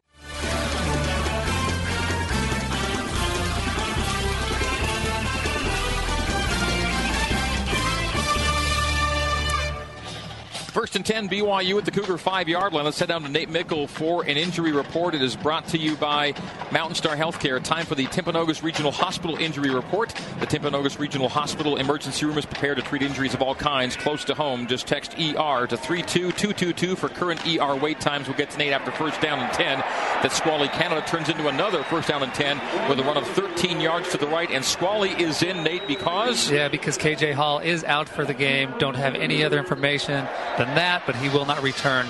First 10.75 10.97
and 10.97 11.07
10, 11.07 11.28
BYU 11.28 11.78
at 11.78 11.85
the 11.85 11.93
Cougar 11.93 12.19
five 12.19 12.49
yard 12.49 12.73
line. 12.73 12.85
Let's 12.85 12.99
head 12.99 13.07
down 13.07 13.23
to 13.23 13.28
Nate 13.28 13.49
Meikle 13.49 13.87
for 13.87 14.25
an 14.25 14.37
injury 14.37 14.73
report. 14.73 15.14
It 15.14 15.23
is 15.23 15.37
brought 15.37 15.69
to 15.69 15.78
you 15.78 15.95
by 15.95 16.35
Mountain 16.73 16.97
Star 16.97 17.14
Healthcare. 17.14 17.62
Time 17.62 17.87
for 17.87 17.95
the 17.95 18.07
Timpanogos 18.07 18.61
Regional 18.61 18.90
Hospital 18.90 19.37
injury 19.37 19.73
report. 19.73 20.12
The 20.40 20.49
Timpanogos 20.49 20.99
Regional 20.99 21.28
Hospital 21.28 21.76
emergency 21.76 22.26
room 22.26 22.37
is 22.38 22.45
prepared 22.45 22.78
to 22.78 22.83
treat 22.83 23.02
injuries 23.02 23.35
of 23.35 23.40
all 23.40 23.54
kinds 23.54 23.95
close 23.95 24.25
to 24.25 24.35
home. 24.35 24.66
Just 24.66 24.88
text 24.88 25.12
ER 25.12 25.69
to 25.69 25.76
32222 25.76 26.97
for 26.97 27.09
current 27.09 27.47
ER 27.47 27.76
wait 27.76 28.00
times. 28.00 28.26
We'll 28.26 28.37
get 28.37 28.50
to 28.50 28.59
Nate 28.59 28.73
after 28.73 28.90
first 28.90 29.21
down 29.21 29.38
and 29.38 29.52
10. 29.52 29.78
That 29.78 30.33
Squally 30.33 30.66
Canada 30.66 31.07
turns 31.07 31.28
into 31.28 31.47
another 31.47 31.85
first 31.85 32.09
down 32.09 32.25
and 32.25 32.35
10 32.35 32.88
with 32.88 32.99
a 32.99 33.04
run 33.04 33.16
of 33.16 33.28
13 33.28 33.81
yards 33.81 34.11
to 34.11 34.19
the 34.19 34.26
right. 34.26 34.50
And 34.50 34.64
Squally 34.64 35.11
is 35.11 35.40
in, 35.45 35.62
Nate, 35.62 35.87
because. 35.87 36.50
Yeah, 36.50 36.66
because 36.66 36.99
KJ 36.99 37.35
Hall 37.35 37.61
is 37.61 37.85
out 37.85 38.09
for 38.09 38.25
the 38.25 38.35
game. 38.35 38.75
Don't 38.81 38.97
have 38.97 39.14
any 39.14 39.45
other 39.45 39.61
information 39.61 40.26
than 40.64 40.75
that, 40.76 41.02
but 41.06 41.16
he 41.16 41.28
will 41.28 41.44
not 41.44 41.62
return. 41.62 42.06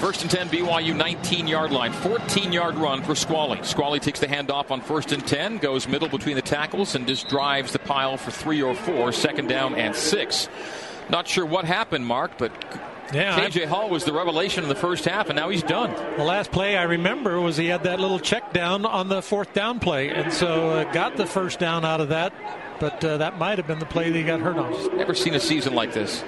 First 0.00 0.22
and 0.22 0.30
10, 0.30 0.48
BYU 0.48 0.96
19 0.96 1.46
yard 1.46 1.72
line. 1.72 1.92
14 1.92 2.52
yard 2.52 2.76
run 2.76 3.02
for 3.02 3.14
Squally. 3.14 3.62
Squally 3.62 4.00
takes 4.00 4.18
the 4.18 4.26
handoff 4.26 4.70
on 4.70 4.80
first 4.80 5.12
and 5.12 5.26
10, 5.26 5.58
goes 5.58 5.86
middle 5.86 6.08
between 6.08 6.36
the 6.36 6.42
tackles, 6.42 6.94
and 6.94 7.06
just 7.06 7.28
drives 7.28 7.72
the 7.72 7.78
pile 7.78 8.16
for 8.16 8.30
three 8.30 8.62
or 8.62 8.74
four, 8.74 9.12
second 9.12 9.48
down 9.48 9.74
and 9.74 9.94
six. 9.94 10.48
Not 11.10 11.28
sure 11.28 11.44
what 11.44 11.66
happened, 11.66 12.06
Mark, 12.06 12.38
but 12.38 12.50
yeah, 13.12 13.38
KJ 13.38 13.66
Hall 13.66 13.90
was 13.90 14.04
the 14.04 14.12
revelation 14.12 14.62
in 14.62 14.68
the 14.68 14.74
first 14.74 15.04
half, 15.04 15.28
and 15.28 15.36
now 15.36 15.50
he's 15.50 15.64
done. 15.64 15.92
The 16.16 16.24
last 16.24 16.50
play 16.50 16.78
I 16.78 16.84
remember 16.84 17.40
was 17.40 17.56
he 17.56 17.66
had 17.66 17.82
that 17.82 18.00
little 18.00 18.20
check 18.20 18.52
down 18.52 18.86
on 18.86 19.08
the 19.08 19.20
fourth 19.20 19.52
down 19.52 19.80
play, 19.80 20.08
and 20.08 20.32
so 20.32 20.70
uh, 20.70 20.92
got 20.92 21.16
the 21.16 21.26
first 21.26 21.58
down 21.58 21.84
out 21.84 22.00
of 22.00 22.08
that 22.10 22.32
but 22.80 23.04
uh, 23.04 23.18
that 23.18 23.38
might 23.38 23.58
have 23.58 23.66
been 23.66 23.78
the 23.78 23.86
play 23.86 24.10
that 24.10 24.18
he 24.18 24.24
got 24.24 24.40
hurt 24.40 24.56
on. 24.56 24.96
Never 24.96 25.14
seen 25.14 25.34
a 25.34 25.40
season 25.40 25.74
like 25.74 25.92
this. 25.92 26.24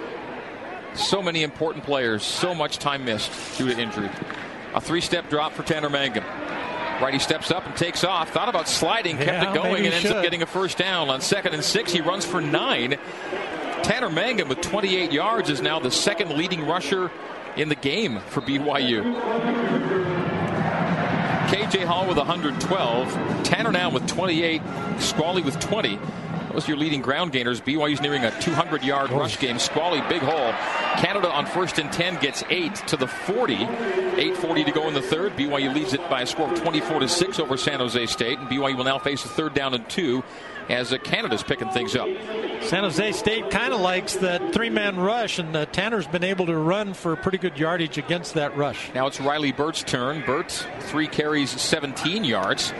So 0.95 1.23
many 1.23 1.43
important 1.43 1.85
players, 1.85 2.23
so 2.23 2.55
much 2.55 2.79
time 2.79 3.07
missed 3.07 3.33
due 3.59 3.73
to 3.73 3.81
injury. 3.81 4.11
A 4.75 4.81
three 4.81 5.01
step 5.01 5.29
drop 5.31 5.53
for 5.53 5.63
Tanner 5.63 5.89
Mangum. 5.89 6.25
Righty 7.03 7.19
steps 7.19 7.51
up 7.51 7.67
and 7.67 7.75
takes 7.75 8.05
off. 8.05 8.31
Thought 8.31 8.49
about 8.49 8.69
sliding, 8.69 9.17
kept 9.17 9.29
yeah, 9.29 9.51
it 9.51 9.55
going, 9.55 9.87
and 9.87 9.95
ends 9.95 10.03
should. 10.03 10.13
up 10.13 10.23
getting 10.23 10.43
a 10.43 10.47
first 10.47 10.79
down. 10.79 11.09
On 11.09 11.21
second 11.21 11.55
and 11.55 11.65
six, 11.65 11.91
he 11.91 12.01
runs 12.01 12.25
for 12.25 12.41
nine. 12.41 12.97
Tanner 13.83 14.11
Mangum 14.11 14.49
with 14.49 14.61
28 14.61 15.11
yards 15.11 15.51
is 15.51 15.61
now 15.61 15.81
the 15.81 15.91
second 15.91 16.31
leading 16.37 16.65
rusher 16.65 17.11
in 17.57 17.69
the 17.69 17.75
game 17.75 18.21
for 18.29 18.41
BYU. 18.41 19.03
KJ 21.49 21.85
Hall 21.85 22.07
with 22.07 22.17
112. 22.17 23.45
Tanner 23.45 23.73
now 23.73 23.91
with 23.91 24.07
28. 24.07 24.63
Squally 24.99 25.43
with 25.43 25.59
20. 25.59 25.99
Those 26.53 26.67
are 26.67 26.73
your 26.73 26.79
leading 26.79 27.01
ground 27.01 27.33
gainers. 27.33 27.61
BYU's 27.61 28.01
nearing 28.01 28.25
a 28.25 28.41
200 28.41 28.83
yard 28.83 29.11
oh. 29.13 29.19
rush 29.19 29.39
game. 29.39 29.59
Squally, 29.59 30.01
big 30.09 30.23
hole. 30.23 30.53
Canada 31.03 31.31
on 31.31 31.47
first 31.47 31.79
and 31.79 31.91
10 31.93 32.21
gets 32.21 32.45
8 32.51 32.75
to 32.89 32.97
the 32.97 33.07
40. 33.07 33.57
8.40 33.57 34.67
to 34.67 34.73
go 34.73 34.89
in 34.89 34.95
the 34.95 35.03
third. 35.03 35.33
BYU 35.37 35.75
leads 35.75 35.95
it 35.95 36.09
by 36.11 36.23
a 36.23 36.27
score 36.27 36.53
of 36.53 36.61
24 36.61 37.01
to 37.01 37.09
6 37.09 37.39
over 37.39 37.57
San 37.57 37.81
Jose 37.81 38.07
State. 38.07 38.39
And 38.39 38.49
BYU 38.49 38.77
will 38.77 38.85
now 38.85 38.99
face 38.99 39.25
a 39.25 39.29
third 39.29 39.55
down 39.55 39.75
and 39.75 39.89
two 39.89 40.23
as 40.69 40.93
uh, 40.93 40.99
Canada's 40.99 41.43
picking 41.43 41.69
things 41.71 41.97
up. 41.97 42.09
San 42.63 42.85
Jose 42.85 43.13
State 43.13 43.51
kind 43.51 43.73
of 43.73 43.81
likes 43.81 44.15
that 44.17 44.53
three 44.53 44.71
man 44.71 44.97
rush, 44.97 45.39
and 45.39 45.55
uh, 45.57 45.67
Tanner's 45.67 46.07
been 46.07 46.25
able 46.25 46.47
to 46.47 46.57
run 46.57 46.95
for 46.95 47.17
pretty 47.17 47.39
good 47.39 47.59
yardage 47.59 47.99
against 47.99 48.35
that 48.35 48.57
rush. 48.57 48.91
Now 48.95 49.07
it's 49.07 49.21
Riley 49.21 49.53
Burt's 49.53 49.83
turn. 49.83 50.23
Burt, 50.25 50.67
three 50.81 51.09
carries, 51.09 51.51
17 51.51 52.25
yards. 52.25 52.73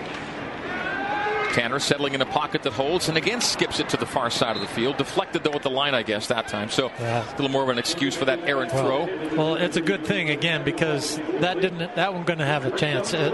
Tanner 1.53 1.79
settling 1.79 2.15
in 2.15 2.21
a 2.23 2.27
pocket 2.27 2.63
that 2.63 2.73
holds 2.73 3.09
and 3.09 3.17
again 3.17 3.41
skips 3.41 3.79
it 3.79 3.89
to 3.91 3.97
the 3.97 4.07
far 4.07 4.31
side 4.31 4.57
of 4.57 4.63
the 4.63 4.69
field. 4.69 4.97
Deflected 4.97 5.45
though 5.45 5.53
at 5.53 5.63
the 5.63 5.71
line, 5.71 5.95
I 5.95 6.03
guess, 6.03 6.27
that 6.29 6.49
time. 6.49 6.71
So 6.71 6.91
yeah. 6.99 7.29
a 7.29 7.31
little 7.33 7.51
more 7.51 7.63
of 7.63 7.69
an 7.69 7.79
excuse 7.79 8.17
for 8.17 8.25
that 8.25 8.41
errant 8.49 8.73
well, 8.73 9.07
throw. 9.07 9.37
Well, 9.37 9.55
it's 9.57 9.77
a 9.77 9.81
good 9.81 10.05
thing 10.05 10.31
again 10.31 10.65
because 10.65 11.19
that 11.41 11.61
didn't 11.61 11.95
that 11.95 12.15
one 12.15 12.25
going 12.25 12.39
to 12.39 12.47
have 12.47 12.65
a 12.65 12.77
chance. 12.77 13.13
Uh, 13.13 13.31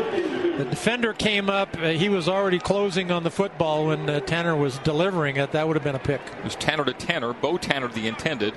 the 0.59 0.65
defender 0.65 1.13
came 1.13 1.49
up. 1.49 1.77
Uh, 1.79 1.91
he 1.91 2.09
was 2.09 2.29
already 2.29 2.59
closing 2.59 3.13
on 3.13 3.23
the 3.23 3.31
football 3.31 3.87
when 3.87 4.11
uh, 4.11 4.21
Tanner 4.21 4.57
was 4.57 4.79
delivering 4.81 5.37
it. 5.37 5.53
That 5.53 5.69
would 5.69 5.77
have 5.77 5.85
been 5.85 5.95
a 5.95 6.01
pick. 6.01 6.21
It 6.21 6.45
was 6.45 6.57
Tanner 6.57 6.85
to 6.85 6.93
Tanner. 6.93 7.33
Bo 7.33 7.59
Tanner 7.59 7.87
the 7.87 8.09
intended. 8.09 8.55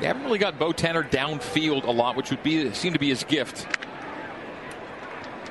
They 0.00 0.06
haven't 0.06 0.24
really 0.24 0.38
got 0.38 0.58
Bo 0.58 0.72
Tanner 0.72 1.02
downfield 1.02 1.84
a 1.84 1.90
lot, 1.90 2.16
which 2.16 2.30
would 2.30 2.42
be 2.42 2.72
seem 2.72 2.92
to 2.92 2.98
be 2.98 3.08
his 3.08 3.24
gift. 3.24 3.66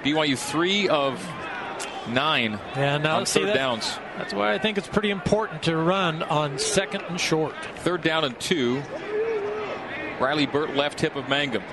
BYU 0.04 0.38
three 0.38 0.88
of 0.90 1.22
nine 2.10 2.60
yeah, 2.76 2.98
now, 2.98 3.18
on 3.18 3.26
third 3.26 3.48
that, 3.48 3.56
downs. 3.56 3.98
That's 4.18 4.34
why 4.34 4.54
I 4.54 4.60
think 4.60 4.78
it's 4.78 4.88
pretty 4.88 5.10
important 5.10 5.64
to 5.64 5.76
run 5.76 6.24
on 6.24 6.60
second 6.60 7.04
and 7.10 7.20
short. 7.20 7.56
Third 7.78 8.02
down 8.02 8.24
and 8.24 8.40
two. 8.40 8.82
Riley 10.20 10.46
Burt 10.46 10.76
left 10.76 11.02
hip 11.02 11.16
of 11.16 11.28
Mangum. 11.28 11.64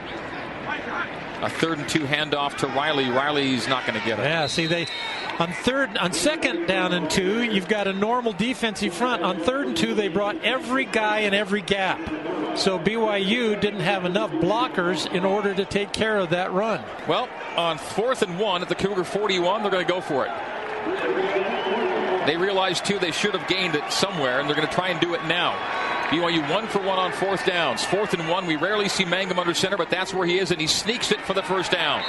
A 1.42 1.48
third 1.48 1.78
and 1.78 1.88
two 1.88 2.00
handoff 2.00 2.56
to 2.58 2.66
Riley. 2.66 3.08
Riley's 3.08 3.66
not 3.68 3.86
going 3.86 3.98
to 3.98 4.04
get 4.04 4.18
it. 4.18 4.22
Yeah, 4.22 4.46
see 4.46 4.66
they 4.66 4.86
on 5.40 5.54
third 5.54 5.96
on 5.96 6.12
second 6.12 6.66
down 6.66 6.92
and 6.92 7.10
two, 7.10 7.42
you've 7.42 7.66
got 7.66 7.88
a 7.88 7.94
normal 7.94 8.32
defensive 8.32 8.92
front. 8.92 9.22
On 9.22 9.40
third 9.40 9.68
and 9.68 9.76
two, 9.76 9.94
they 9.94 10.08
brought 10.08 10.36
every 10.44 10.84
guy 10.84 11.20
in 11.20 11.32
every 11.32 11.62
gap. 11.62 11.98
So 12.58 12.78
BYU 12.78 13.58
didn't 13.58 13.80
have 13.80 14.04
enough 14.04 14.30
blockers 14.32 15.10
in 15.10 15.24
order 15.24 15.54
to 15.54 15.64
take 15.64 15.92
care 15.92 16.18
of 16.18 16.30
that 16.30 16.52
run. 16.52 16.84
Well, 17.08 17.26
on 17.56 17.78
fourth 17.78 18.20
and 18.20 18.38
one 18.38 18.60
at 18.60 18.68
the 18.68 18.74
Cougar 18.74 19.04
41, 19.04 19.62
they're 19.62 19.70
going 19.70 19.86
to 19.86 19.90
go 19.90 20.02
for 20.02 20.26
it. 20.26 22.26
They 22.26 22.36
realize 22.36 22.82
too 22.82 22.98
they 22.98 23.12
should 23.12 23.34
have 23.34 23.48
gained 23.48 23.76
it 23.76 23.90
somewhere, 23.90 24.40
and 24.40 24.48
they're 24.48 24.56
going 24.56 24.68
to 24.68 24.74
try 24.74 24.88
and 24.88 25.00
do 25.00 25.14
it 25.14 25.24
now. 25.24 25.56
BYU 26.10 26.50
one 26.50 26.66
for 26.66 26.80
one 26.80 26.98
on 26.98 27.12
fourth 27.12 27.46
downs. 27.46 27.82
Fourth 27.82 28.12
and 28.12 28.28
one. 28.28 28.44
We 28.44 28.56
rarely 28.56 28.90
see 28.90 29.06
Mangum 29.06 29.38
under 29.38 29.54
center, 29.54 29.78
but 29.78 29.88
that's 29.88 30.12
where 30.12 30.26
he 30.26 30.38
is, 30.38 30.50
and 30.50 30.60
he 30.60 30.66
sneaks 30.66 31.12
it 31.12 31.20
for 31.22 31.32
the 31.32 31.42
first 31.42 31.70
down. 31.70 32.02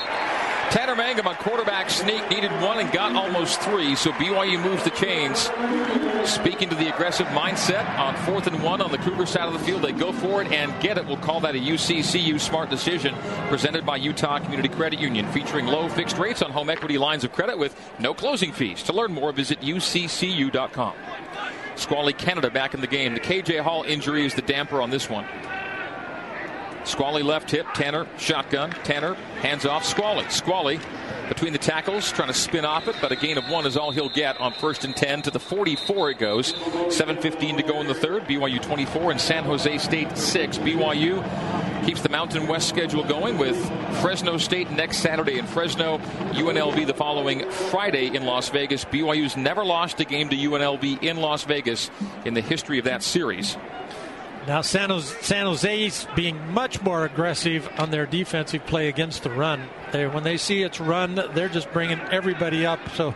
Tanner 0.69 0.95
Mangum 0.95 1.27
on 1.27 1.35
quarterback 1.35 1.89
sneak 1.89 2.29
needed 2.29 2.51
one 2.61 2.79
and 2.79 2.91
got 2.91 3.15
almost 3.15 3.59
three, 3.61 3.95
so 3.95 4.11
BYU 4.11 4.61
moves 4.63 4.83
the 4.83 4.89
chains. 4.91 5.49
Speaking 6.29 6.69
to 6.69 6.75
the 6.75 6.93
aggressive 6.93 7.27
mindset 7.27 7.87
on 7.97 8.15
fourth 8.25 8.47
and 8.47 8.63
one 8.63 8.81
on 8.81 8.91
the 8.91 8.97
Cougar 8.99 9.25
side 9.25 9.47
of 9.47 9.53
the 9.53 9.59
field, 9.59 9.81
they 9.81 9.91
go 9.91 10.13
for 10.13 10.41
it 10.41 10.51
and 10.51 10.79
get 10.81 10.97
it. 10.97 11.05
We'll 11.05 11.17
call 11.17 11.41
that 11.41 11.55
a 11.55 11.59
UCCU 11.59 12.39
smart 12.39 12.69
decision 12.69 13.15
presented 13.49 13.85
by 13.85 13.97
Utah 13.97 14.39
Community 14.39 14.69
Credit 14.69 14.99
Union, 14.99 15.29
featuring 15.31 15.65
low 15.65 15.89
fixed 15.89 16.17
rates 16.17 16.41
on 16.41 16.51
home 16.51 16.69
equity 16.69 16.97
lines 16.97 17.23
of 17.23 17.33
credit 17.33 17.57
with 17.57 17.75
no 17.99 18.13
closing 18.13 18.51
fees. 18.51 18.83
To 18.83 18.93
learn 18.93 19.13
more, 19.13 19.31
visit 19.31 19.59
uccu.com. 19.61 20.93
Squally 21.75 22.13
Canada 22.13 22.49
back 22.49 22.73
in 22.73 22.81
the 22.81 22.87
game. 22.87 23.13
The 23.13 23.19
KJ 23.19 23.61
Hall 23.61 23.83
injury 23.83 24.25
is 24.25 24.35
the 24.35 24.41
damper 24.41 24.81
on 24.81 24.89
this 24.89 25.09
one. 25.09 25.25
Squally 26.83 27.23
left 27.23 27.51
hip. 27.51 27.65
Tanner 27.73 28.07
shotgun. 28.17 28.71
Tanner 28.83 29.15
hands 29.41 29.65
off 29.65 29.85
Squally. 29.85 30.27
Squally 30.29 30.79
between 31.31 31.53
the 31.53 31.59
tackles, 31.59 32.11
trying 32.11 32.27
to 32.27 32.33
spin 32.33 32.65
off 32.65 32.89
it, 32.89 32.95
but 32.99 33.13
a 33.13 33.15
gain 33.15 33.37
of 33.37 33.49
one 33.49 33.65
is 33.65 33.77
all 33.77 33.91
he'll 33.91 34.09
get 34.09 34.37
on 34.41 34.51
first 34.51 34.83
and 34.83 34.93
10 34.93 35.21
to 35.21 35.31
the 35.31 35.39
44 35.39 36.11
it 36.11 36.17
goes. 36.17 36.51
7.15 36.51 37.55
to 37.55 37.63
go 37.63 37.79
in 37.79 37.87
the 37.87 37.93
third. 37.93 38.23
BYU 38.23 38.61
24 38.61 39.11
and 39.11 39.21
San 39.21 39.45
Jose 39.45 39.77
State 39.77 40.17
6. 40.17 40.57
BYU 40.57 41.85
keeps 41.85 42.01
the 42.01 42.09
Mountain 42.09 42.47
West 42.47 42.67
schedule 42.67 43.05
going 43.05 43.37
with 43.37 43.57
Fresno 44.01 44.37
State 44.37 44.71
next 44.71 44.97
Saturday 44.97 45.39
in 45.39 45.45
Fresno, 45.45 45.99
UNLV 46.33 46.85
the 46.85 46.93
following 46.93 47.49
Friday 47.49 48.13
in 48.13 48.25
Las 48.25 48.49
Vegas. 48.49 48.83
BYU's 48.83 49.37
never 49.37 49.63
lost 49.63 50.01
a 50.01 50.05
game 50.05 50.27
to 50.27 50.35
UNLV 50.35 51.01
in 51.01 51.15
Las 51.15 51.45
Vegas 51.45 51.89
in 52.25 52.33
the 52.33 52.41
history 52.41 52.77
of 52.77 52.83
that 52.83 53.03
series. 53.03 53.55
Now 54.47 54.61
San, 54.61 54.89
Jose, 54.89 55.15
Jose's 55.21 56.07
being 56.15 56.51
much 56.51 56.81
more 56.81 57.05
aggressive 57.05 57.69
on 57.77 57.91
their 57.91 58.07
defensive 58.07 58.65
play 58.65 58.87
against 58.87 59.21
the 59.21 59.29
run. 59.29 59.67
They, 59.91 60.07
when 60.07 60.23
they 60.23 60.37
see 60.37 60.63
it's 60.63 60.79
run, 60.79 61.15
they're 61.33 61.49
just 61.49 61.71
bringing 61.71 61.99
everybody 61.99 62.65
up. 62.65 62.79
So 62.95 63.13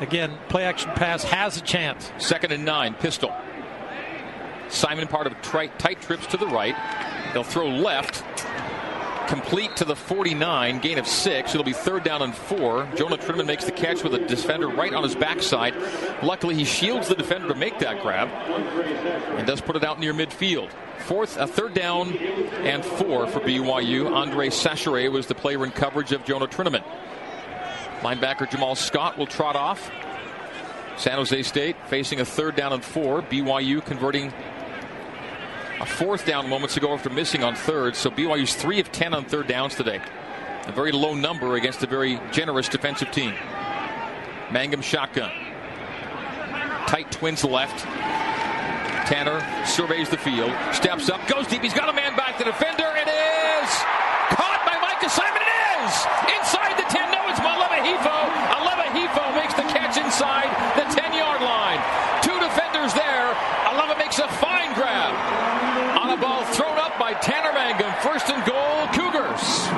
again, 0.00 0.36
play 0.48 0.64
action 0.64 0.90
pass 0.90 1.22
has 1.24 1.56
a 1.56 1.60
chance. 1.60 2.10
Second 2.18 2.52
and 2.52 2.64
nine, 2.64 2.94
pistol. 2.94 3.32
Simon 4.68 5.06
part 5.06 5.28
of 5.28 5.40
tight, 5.42 5.78
tight 5.78 6.00
trips 6.00 6.26
to 6.28 6.36
the 6.36 6.46
right. 6.48 6.74
They'll 7.32 7.44
throw 7.44 7.68
left 7.68 8.24
complete 9.28 9.76
to 9.76 9.84
the 9.84 9.96
49, 9.96 10.78
gain 10.80 10.98
of 10.98 11.06
six. 11.06 11.50
It'll 11.50 11.64
be 11.64 11.72
third 11.72 12.04
down 12.04 12.22
and 12.22 12.34
four. 12.34 12.88
Jonah 12.96 13.16
Trinnaman 13.16 13.46
makes 13.46 13.64
the 13.64 13.72
catch 13.72 14.02
with 14.02 14.14
a 14.14 14.18
defender 14.26 14.68
right 14.68 14.92
on 14.92 15.02
his 15.02 15.14
backside. 15.14 15.74
Luckily, 16.22 16.54
he 16.54 16.64
shields 16.64 17.08
the 17.08 17.14
defender 17.14 17.48
to 17.48 17.54
make 17.54 17.78
that 17.80 18.02
grab 18.02 18.28
and 18.28 19.46
does 19.46 19.60
put 19.60 19.76
it 19.76 19.84
out 19.84 19.98
near 19.98 20.12
midfield. 20.12 20.70
Fourth, 20.98 21.36
a 21.36 21.46
third 21.46 21.74
down 21.74 22.16
and 22.16 22.84
four 22.84 23.26
for 23.26 23.40
BYU. 23.40 24.10
Andre 24.14 24.48
Chachere 24.48 25.10
was 25.10 25.26
the 25.26 25.34
player 25.34 25.64
in 25.64 25.70
coverage 25.70 26.12
of 26.12 26.24
Jonah 26.24 26.46
Trinnaman. 26.46 26.82
Linebacker 28.00 28.50
Jamal 28.50 28.74
Scott 28.74 29.18
will 29.18 29.26
trot 29.26 29.56
off. 29.56 29.90
San 30.96 31.14
Jose 31.14 31.42
State 31.42 31.76
facing 31.88 32.20
a 32.20 32.24
third 32.24 32.54
down 32.56 32.72
and 32.72 32.84
four. 32.84 33.22
BYU 33.22 33.84
converting 33.84 34.32
a 35.80 35.86
fourth 35.86 36.26
down 36.26 36.48
moments 36.48 36.76
ago 36.76 36.92
after 36.92 37.10
missing 37.10 37.42
on 37.42 37.54
third. 37.54 37.96
So 37.96 38.10
BYU's 38.10 38.54
three 38.54 38.80
of 38.80 38.92
ten 38.92 39.14
on 39.14 39.24
third 39.24 39.46
downs 39.46 39.74
today. 39.74 40.00
A 40.66 40.72
very 40.72 40.92
low 40.92 41.14
number 41.14 41.56
against 41.56 41.82
a 41.82 41.86
very 41.86 42.20
generous 42.32 42.68
defensive 42.68 43.10
team. 43.10 43.34
Mangum 44.50 44.80
shotgun. 44.80 45.30
Tight 46.86 47.10
twins 47.10 47.44
left. 47.44 47.84
Tanner 49.04 49.44
surveys 49.66 50.08
the 50.08 50.16
field, 50.16 50.52
steps 50.72 51.10
up, 51.10 51.20
goes 51.28 51.46
deep. 51.46 51.60
He's 51.60 51.74
got 51.74 51.90
a 51.90 51.92
man 51.92 52.16
back. 52.16 52.38
The 52.38 52.44
defender. 52.44 52.88
It 52.96 53.04
is 53.04 53.68
caught 54.32 54.64
by 54.64 54.80
Micah 54.80 55.12
Simon. 55.12 55.42
It 55.44 55.52
is 55.84 55.92
inside 56.40 56.72
the 56.80 56.88
10. 56.88 57.12
No, 57.12 57.20
it's 57.28 57.40
Aleva 57.40 57.84
Hifo. 57.84 58.16
Aleva 58.56 58.88
Hifo 58.96 59.24
makes 59.36 59.52
the 59.52 59.68
catch 59.68 60.00
inside 60.00 60.48
the 60.80 60.88
10 60.88 61.12
yard 61.12 61.42
line. 61.42 61.80
Two 62.24 62.38
defenders 62.40 62.94
there. 62.96 63.36
Aleva 63.68 63.98
makes 63.98 64.18
a 64.18 64.28
fine 64.40 64.72
grab 64.72 65.12
on 66.00 66.10
a 66.10 66.16
ball 66.16 66.44
thrown 66.56 66.78
up 66.78 66.98
by 66.98 67.12
Tanner 67.14 67.52
Mangum. 67.52 67.92
First 68.00 68.30
and 68.30 68.40
goal, 68.48 68.88
Cougars. 68.96 69.68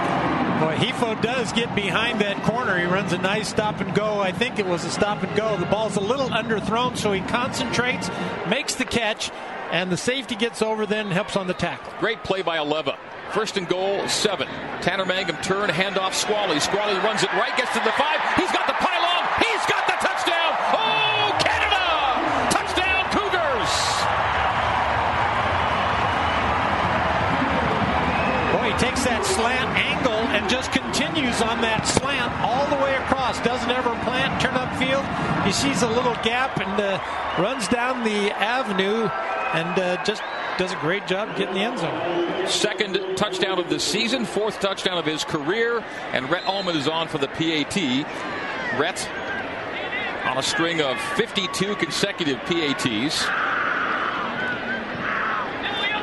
Does 1.23 1.53
get 1.53 1.75
behind 1.75 2.21
that 2.21 2.43
corner. 2.45 2.79
He 2.79 2.85
runs 2.85 3.13
a 3.13 3.19
nice 3.19 3.49
stop 3.49 3.81
and 3.81 3.95
go. 3.95 4.21
I 4.21 4.33
think 4.33 4.59
it 4.59 4.67
was 4.67 4.85
a 4.85 4.91
stop 4.91 5.23
and 5.23 5.35
go. 5.37 5.57
The 5.57 5.67
ball's 5.67 5.97
a 5.97 6.01
little 6.01 6.29
underthrown, 6.29 6.97
so 6.97 7.11
he 7.13 7.21
concentrates, 7.23 8.11
makes 8.49 8.75
the 8.75 8.85
catch, 8.85 9.31
and 9.73 9.91
the 9.91 9.97
safety 9.97 10.37
gets 10.37 10.63
over, 10.63 10.87
then 10.87 11.11
helps 11.11 11.37
on 11.37 11.47
the 11.47 11.55
tackle. 11.55 11.93
Great 11.99 12.23
play 12.23 12.43
by 12.43 12.59
Aleva. 12.59 12.97
First 13.33 13.57
and 13.57 13.67
goal, 13.69 14.07
seven. 14.09 14.47
Tanner 14.83 15.05
Mangum 15.05 15.37
turn, 15.43 15.69
handoff 15.71 16.15
Squally. 16.15 16.61
Squally 16.61 16.95
runs 17.01 17.23
it 17.23 17.33
right, 17.33 17.57
gets 17.57 17.73
to 17.73 17.81
the 17.81 17.93
five. 17.93 18.21
He's 18.37 18.53
got 18.53 18.67
the 18.67 18.75
pylon. 18.75 19.25
He's 19.41 19.67
got 19.67 19.87
the 19.87 19.97
touchdown. 19.99 20.53
Oh, 20.73 21.35
Canada! 21.43 21.85
Touchdown, 22.55 23.03
Cougars! 23.11 23.73
Boy, 28.55 28.71
he 28.71 28.79
takes 28.79 29.03
that 29.05 29.25
slant 29.27 29.77
angle 29.77 30.13
and 30.13 30.49
just 30.49 30.71
continues 31.17 31.41
on 31.41 31.63
that 31.63 31.87
slant 31.87 32.31
all 32.43 32.67
the 32.69 32.85
way 32.85 32.95
across. 32.97 33.41
Doesn't 33.41 33.71
ever 33.71 33.89
plant, 34.05 34.39
turn 34.39 34.53
upfield. 34.53 35.03
He 35.47 35.53
sees 35.53 35.81
a 35.81 35.89
little 35.89 36.13
gap 36.23 36.61
and 36.61 36.79
uh, 36.79 37.01
runs 37.43 37.69
down 37.69 38.05
the 38.05 38.31
avenue 38.33 39.09
and 39.55 39.79
uh, 39.79 40.05
just 40.05 40.21
does 40.59 40.73
a 40.73 40.77
great 40.77 41.07
job 41.07 41.35
getting 41.39 41.55
the 41.55 41.61
end 41.61 41.79
zone. 41.79 42.47
Second 42.47 43.17
touchdown 43.17 43.59
of 43.59 43.71
the 43.71 43.81
season, 43.81 44.27
fourth 44.27 44.61
touchdown 44.61 44.99
of 44.99 45.07
his 45.07 45.25
career, 45.25 45.83
and 46.13 46.31
Rhett 46.31 46.45
Almond 46.45 46.77
is 46.77 46.87
on 46.87 47.09
for 47.09 47.17
the 47.17 47.29
PAT. 47.29 47.77
Rhett 48.79 49.09
on 50.27 50.37
a 50.37 50.43
string 50.43 50.83
of 50.83 51.01
52 51.17 51.77
consecutive 51.77 52.39
PATs. 52.41 53.25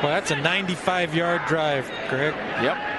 Well, 0.02 0.12
that's 0.12 0.32
a 0.32 0.36
95 0.36 1.14
yard 1.14 1.42
drive, 1.46 1.88
Greg. 2.08 2.34
Yep. 2.64 2.93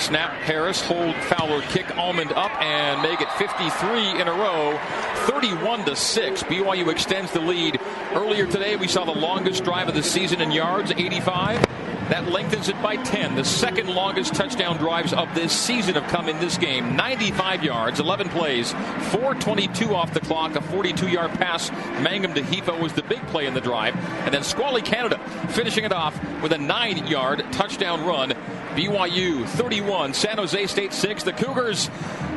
Snap 0.00 0.32
Harris, 0.32 0.80
hold 0.80 1.14
Fowler, 1.14 1.60
kick 1.60 1.96
Almond 1.98 2.32
up 2.32 2.50
and 2.62 3.02
make 3.02 3.20
it 3.20 3.30
53 3.32 4.18
in 4.18 4.28
a 4.28 4.32
row, 4.32 4.80
31 5.26 5.84
to 5.84 5.94
6. 5.94 6.42
BYU 6.44 6.90
extends 6.90 7.30
the 7.32 7.40
lead. 7.40 7.78
Earlier 8.14 8.46
today, 8.46 8.76
we 8.76 8.88
saw 8.88 9.04
the 9.04 9.12
longest 9.12 9.62
drive 9.62 9.88
of 9.88 9.94
the 9.94 10.02
season 10.02 10.40
in 10.40 10.52
yards, 10.52 10.90
85. 10.90 11.79
That 12.10 12.28
lengthens 12.28 12.68
it 12.68 12.82
by 12.82 12.96
10. 12.96 13.36
The 13.36 13.44
second 13.44 13.88
longest 13.88 14.34
touchdown 14.34 14.78
drives 14.78 15.12
of 15.12 15.32
this 15.32 15.52
season 15.52 15.94
have 15.94 16.10
come 16.10 16.28
in 16.28 16.40
this 16.40 16.58
game. 16.58 16.96
95 16.96 17.62
yards, 17.62 18.00
11 18.00 18.28
plays, 18.30 18.72
422 19.12 19.94
off 19.94 20.12
the 20.12 20.18
clock, 20.18 20.56
a 20.56 20.60
42 20.60 21.06
yard 21.06 21.30
pass. 21.34 21.70
Mangum 22.02 22.34
to 22.34 22.42
Hifo 22.42 22.80
was 22.80 22.92
the 22.94 23.04
big 23.04 23.24
play 23.28 23.46
in 23.46 23.54
the 23.54 23.60
drive. 23.60 23.94
And 24.24 24.34
then 24.34 24.42
Squally 24.42 24.82
Canada 24.82 25.20
finishing 25.50 25.84
it 25.84 25.92
off 25.92 26.20
with 26.42 26.50
a 26.50 26.58
nine 26.58 27.06
yard 27.06 27.44
touchdown 27.52 28.04
run. 28.04 28.30
BYU 28.74 29.46
31, 29.46 30.12
San 30.12 30.38
Jose 30.38 30.66
State 30.66 30.92
6. 30.92 31.22
The 31.22 31.32
Cougars 31.32 31.90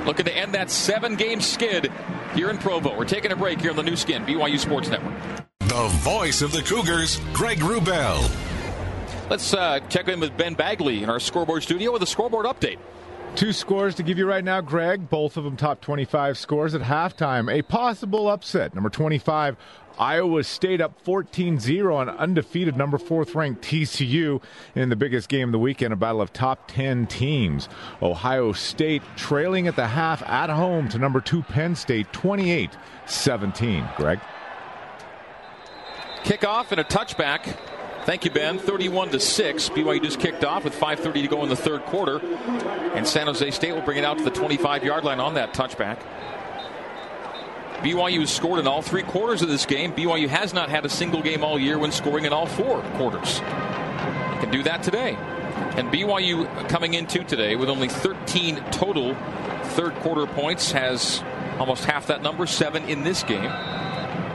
looking 0.06 0.26
to 0.26 0.38
end 0.38 0.54
that 0.54 0.70
seven 0.70 1.16
game 1.16 1.42
skid 1.42 1.92
here 2.36 2.52
in 2.52 2.60
Provo. 2.60 2.96
We're 2.96 3.06
taking 3.06 3.32
a 3.32 3.36
break 3.36 3.60
here 3.60 3.72
on 3.72 3.76
the 3.76 3.84
Nu 3.84 3.96
Skin, 3.96 4.24
BYU 4.24 4.60
Sports 4.60 4.90
Network. 4.90 5.16
The 5.62 5.88
voice 6.02 6.44
of 6.44 6.52
the 6.52 6.62
Cougars, 6.62 7.20
Greg 7.34 7.58
Wrubell. 7.58 8.53
Let's 9.30 9.54
uh, 9.54 9.80
check 9.90 10.10
in 10.10 10.20
with 10.20 10.36
Ben 10.36 10.54
Bagley 10.54 11.02
in 11.02 11.10
our 11.10 11.20
scoreboard 11.20 11.64
studio 11.64 11.92
with 11.94 12.04
a 12.04 12.08
scoreboard 12.08 12.46
update. 12.46 12.78
Two 13.36 13.54
scores 13.54 13.96
to 13.96 14.04
give 14.04 14.18
you 14.18 14.28
right 14.28 14.44
now, 14.44 14.62
Greg. 14.62 15.10
Both 15.10 15.38
of 15.38 15.44
them 15.44 15.58
top 15.58 15.82
25 15.82 16.38
scores 16.38 16.76
at 16.76 16.82
halftime. 16.82 17.52
A 17.52 17.64
possible 17.64 18.28
upset. 18.28 18.76
Number 18.76 18.90
25, 18.90 19.56
Iowa 19.98 20.44
State 20.44 20.82
up 20.82 21.00
14 21.02 21.58
0 21.60 21.96
on 21.96 22.10
undefeated 22.10 22.76
number 22.76 22.98
fourth 22.98 23.34
ranked 23.34 23.64
TCU 23.64 24.44
in 24.76 24.90
the 24.90 24.96
biggest 24.96 25.30
game 25.30 25.48
of 25.48 25.52
the 25.54 25.60
weekend, 25.60 25.94
a 25.94 25.96
battle 25.96 26.22
of 26.22 26.34
top 26.34 26.68
10 26.68 27.08
teams. 27.08 27.70
Ohio 28.02 28.52
State 28.52 29.02
trailing 29.16 29.68
at 29.68 29.76
the 29.78 29.88
half 29.88 30.22
at 30.24 30.50
home 30.50 30.90
to 30.90 31.00
number 31.00 31.22
two 31.22 31.42
Penn 31.44 31.76
State 31.76 32.12
28 32.12 32.72
17. 33.06 33.90
Greg? 33.96 34.20
Kickoff 36.24 36.72
and 36.72 36.82
a 36.82 36.84
touchback. 36.84 37.58
Thank 38.06 38.26
you, 38.26 38.32
Ben. 38.32 38.60
31 38.60 39.10
to 39.12 39.20
6. 39.20 39.70
BYU 39.70 40.04
just 40.04 40.20
kicked 40.20 40.44
off 40.44 40.66
with 40.66 40.76
5.30 40.76 41.22
to 41.22 41.28
go 41.28 41.44
in 41.44 41.50
the 41.50 41.56
third 41.56 41.84
quarter. 41.86 42.20
And 42.96 43.08
San 43.08 43.28
Jose 43.28 43.50
State 43.52 43.74
will 43.74 43.82
bring 43.82 43.98
it 43.98 44.04
out 44.04 44.18
to 44.18 44.24
the 44.24 44.32
25 44.32 44.84
yard 44.84 45.06
line 45.06 45.22
on 45.22 45.36
that 45.36 45.54
touchback. 45.54 46.00
BYU 47.84 48.20
has 48.22 48.32
scored 48.32 48.60
in 48.60 48.68
all 48.68 48.82
three 48.82 49.04
quarters 49.04 49.42
of 49.42 49.50
this 49.50 49.66
game. 49.66 49.94
BYU 49.94 50.28
has 50.28 50.54
not 50.54 50.70
had 50.70 50.86
a 50.86 50.90
single 50.90 51.22
game 51.22 51.44
all 51.44 51.60
year 51.60 51.78
when 51.78 51.92
scoring 51.92 52.26
in 52.26 52.34
all 52.34 52.46
four 52.46 52.82
quarters. 52.96 53.40
They 53.40 54.38
can 54.40 54.52
do 54.52 54.64
that 54.64 54.84
today. 54.84 55.16
And 55.76 55.90
BYU 55.90 56.70
coming 56.70 56.94
into 56.94 57.24
today 57.24 57.56
with 57.56 57.70
only 57.70 57.88
13 57.88 58.58
total 58.72 59.16
third 59.64 59.94
quarter 59.96 60.26
points 60.26 60.72
has 60.72 61.24
almost 61.58 61.86
half 61.86 62.08
that 62.08 62.22
number, 62.22 62.46
seven 62.48 62.84
in 62.90 63.04
this 63.04 63.24
game. 63.24 63.52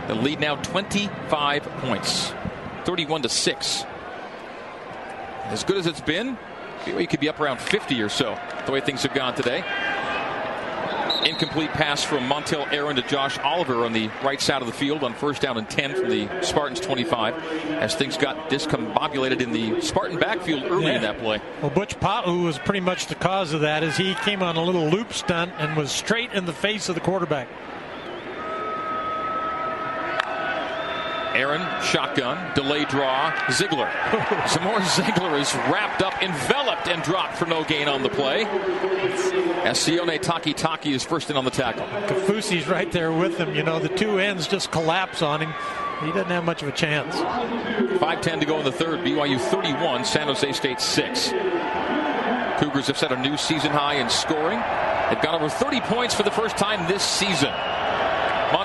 The 0.09 0.15
lead 0.15 0.41
now 0.41 0.57
25 0.57 1.63
points, 1.63 2.33
31 2.88 3.20
to 3.20 3.29
6. 3.29 3.85
As 5.48 5.62
good 5.62 5.77
as 5.77 5.87
it's 5.87 6.01
been, 6.01 6.38
BYU 6.87 7.07
could 7.07 7.20
be 7.20 7.29
up 7.29 7.38
around 7.38 7.61
50 7.61 8.01
or 8.01 8.09
so, 8.09 8.38
the 8.64 8.72
way 8.72 8.81
things 8.81 9.03
have 9.03 9.12
gone 9.12 9.35
today. 9.35 9.62
Incomplete 11.22 11.68
pass 11.72 12.03
from 12.03 12.27
Montel 12.27 12.66
Aaron 12.72 12.96
to 12.96 13.03
Josh 13.03 13.38
Oliver 13.40 13.85
on 13.85 13.92
the 13.92 14.09
right 14.24 14.40
side 14.40 14.62
of 14.62 14.66
the 14.66 14.72
field 14.72 15.05
on 15.05 15.12
first 15.12 15.42
down 15.42 15.59
and 15.59 15.68
10 15.68 15.96
from 15.96 16.09
the 16.09 16.31
Spartans 16.40 16.81
25 16.81 17.35
as 17.72 17.94
things 17.94 18.16
got 18.16 18.48
discombobulated 18.48 19.42
in 19.42 19.53
the 19.53 19.83
Spartan 19.83 20.18
backfield 20.18 20.62
early 20.62 20.87
yeah. 20.87 20.96
in 20.96 21.03
that 21.03 21.18
play. 21.18 21.42
Well, 21.61 21.70
Butch 21.70 22.01
Pau'u 22.01 22.44
was 22.44 22.59
pretty 22.59 22.81
much 22.81 23.09
the 23.09 23.16
cause 23.16 23.53
of 23.53 23.61
that 23.61 23.83
as 23.83 23.98
he 23.98 24.14
came 24.14 24.42
on 24.42 24.57
a 24.57 24.62
little 24.62 24.88
loop 24.88 25.12
stunt 25.12 25.53
and 25.59 25.77
was 25.77 25.92
straight 25.92 26.33
in 26.33 26.46
the 26.46 26.55
face 26.55 26.88
of 26.88 26.94
the 26.94 27.03
quarterback. 27.03 27.48
Aaron, 31.35 31.61
shotgun, 31.83 32.55
delay 32.55 32.85
draw, 32.85 33.31
Zigler. 33.47 33.91
Zamore 34.49 34.81
Zigler 34.81 35.41
is 35.41 35.55
wrapped 35.71 36.03
up, 36.03 36.23
enveloped, 36.23 36.88
and 36.88 37.03
dropped 37.03 37.37
for 37.37 37.47
no 37.47 37.64
gain 37.64 37.88
on 37.88 38.03
the 38.03 38.09
play. 38.09 38.45
As 39.64 39.79
Sione 39.79 40.19
Takitaki 40.19 40.93
is 40.93 41.05
first 41.05 41.31
in 41.31 41.37
on 41.37 41.45
the 41.45 41.51
tackle. 41.51 41.87
Kaufusi's 41.87 42.69
right 42.69 42.91
there 42.93 43.12
with 43.12 43.38
him. 43.38 43.55
You 43.55 43.62
know, 43.62 43.79
the 43.79 43.88
two 43.88 44.19
ends 44.19 44.49
just 44.49 44.71
collapse 44.71 45.23
on 45.23 45.43
him. 45.43 45.55
He 46.05 46.12
doesn't 46.12 46.31
have 46.31 46.45
much 46.45 46.62
of 46.62 46.69
a 46.69 46.73
chance. 46.73 47.17
5-10 47.17 48.41
to 48.41 48.47
go 48.47 48.59
in 48.59 48.64
the 48.64 48.73
third. 48.73 49.01
BYU 49.01 49.41
31, 49.41 50.05
San 50.05 50.29
Jose 50.29 50.53
State 50.53 50.81
6. 50.81 51.29
Cougars 52.59 52.87
have 52.87 52.99
set 52.99 53.12
a 53.12 53.21
new 53.21 53.37
season 53.37 53.71
high 53.71 53.95
in 53.95 54.09
scoring. 54.09 54.59
They've 55.09 55.23
got 55.23 55.35
over 55.35 55.49
30 55.49 55.81
points 55.83 56.14
for 56.14 56.23
the 56.23 56.31
first 56.31 56.57
time 56.57 56.87
this 56.88 57.03
season. 57.03 57.53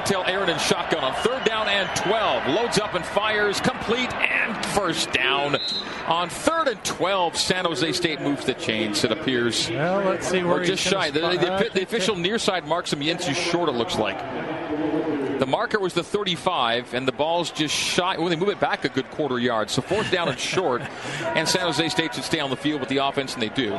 Montel 0.04 0.28
Aaron 0.28 0.50
in 0.50 0.58
shotgun 0.58 1.02
on 1.02 1.14
third 1.24 1.46
down 1.46 1.70
and 1.70 1.90
12. 1.96 2.48
Loads 2.48 2.78
up 2.78 2.94
and 2.94 3.06
fires, 3.06 3.62
complete 3.62 4.14
and 4.14 4.66
first 4.68 5.14
down. 5.14 5.56
On 6.08 6.28
third 6.28 6.68
and 6.68 6.84
12, 6.84 7.38
San 7.38 7.64
Jose 7.64 7.94
State 7.94 8.20
moves 8.20 8.46
the 8.46 8.54
chains, 8.54 9.06
it 9.06 9.14
appears. 9.14 9.70
Well, 9.70 10.04
let's 10.04 10.28
see 10.28 10.44
where 10.44 10.58
or 10.58 10.66
just 10.66 10.84
shy. 10.84 11.10
The, 11.10 11.22
the, 11.22 11.70
the, 11.74 11.84
official 11.84 12.18
near 12.18 12.38
side 12.38 12.68
marks 12.68 12.92
him 12.92 13.02
inches 13.02 13.38
short, 13.38 13.70
it 13.70 13.74
looks 13.74 13.98
like. 13.98 14.20
The 15.40 15.46
marker 15.48 15.80
was 15.80 15.94
the 15.94 16.04
35, 16.04 16.94
and 16.94 17.08
the 17.08 17.14
ball's 17.14 17.52
just 17.52 17.74
shy. 17.74 18.18
Well, 18.18 18.28
they 18.28 18.36
move 18.36 18.50
it 18.50 18.60
back 18.60 18.84
a 18.84 18.90
good 18.90 19.10
quarter 19.12 19.40
yard. 19.40 19.70
So 19.70 19.82
fourth 19.82 20.12
down 20.12 20.28
and 20.28 20.38
short, 20.38 20.82
and 21.36 21.48
San 21.48 21.62
Jose 21.62 21.88
State 21.90 22.16
should 22.16 22.26
stay 22.26 22.42
on 22.42 22.50
the 22.50 22.58
field 22.58 22.82
with 22.82 22.90
the 22.90 22.98
offense, 22.98 23.36
and 23.36 23.42
they 23.42 23.50
do. 23.50 23.70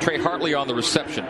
Trey 0.00 0.18
Hartley 0.18 0.54
on 0.54 0.66
the 0.66 0.74
reception. 0.74 1.24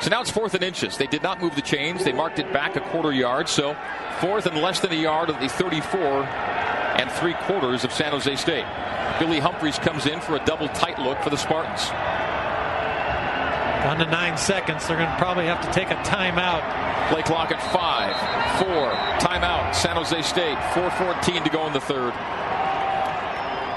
So 0.00 0.10
now 0.10 0.20
it's 0.20 0.30
fourth 0.30 0.54
and 0.54 0.62
inches. 0.62 0.96
They 0.96 1.06
did 1.06 1.22
not 1.22 1.40
move 1.40 1.54
the 1.54 1.62
chains. 1.62 2.04
They 2.04 2.12
marked 2.12 2.38
it 2.38 2.52
back 2.52 2.76
a 2.76 2.80
quarter 2.80 3.12
yard. 3.12 3.48
So 3.48 3.76
fourth 4.20 4.46
and 4.46 4.60
less 4.60 4.80
than 4.80 4.92
a 4.92 4.96
yard 4.96 5.30
of 5.30 5.40
the 5.40 5.48
34 5.48 5.98
and 5.98 7.10
three 7.12 7.34
quarters 7.34 7.84
of 7.84 7.92
San 7.92 8.12
Jose 8.12 8.36
State. 8.36 8.66
Billy 9.18 9.38
Humphreys 9.40 9.78
comes 9.78 10.06
in 10.06 10.20
for 10.20 10.36
a 10.36 10.44
double 10.44 10.68
tight 10.68 10.98
look 10.98 11.20
for 11.22 11.30
the 11.30 11.36
Spartans. 11.36 11.88
Down 13.84 13.98
to 13.98 14.06
nine 14.06 14.36
seconds. 14.36 14.86
They're 14.86 14.96
going 14.96 15.08
to 15.08 15.16
probably 15.16 15.46
have 15.46 15.64
to 15.64 15.72
take 15.72 15.90
a 15.90 15.96
timeout. 15.96 16.62
Play 17.08 17.22
clock 17.22 17.52
at 17.52 17.62
five, 17.72 18.16
four, 18.58 18.90
timeout. 19.20 19.74
San 19.74 19.94
Jose 19.96 20.22
State, 20.22 20.58
4:14 20.74 21.44
to 21.44 21.50
go 21.50 21.66
in 21.68 21.72
the 21.72 21.80
third. 21.80 22.12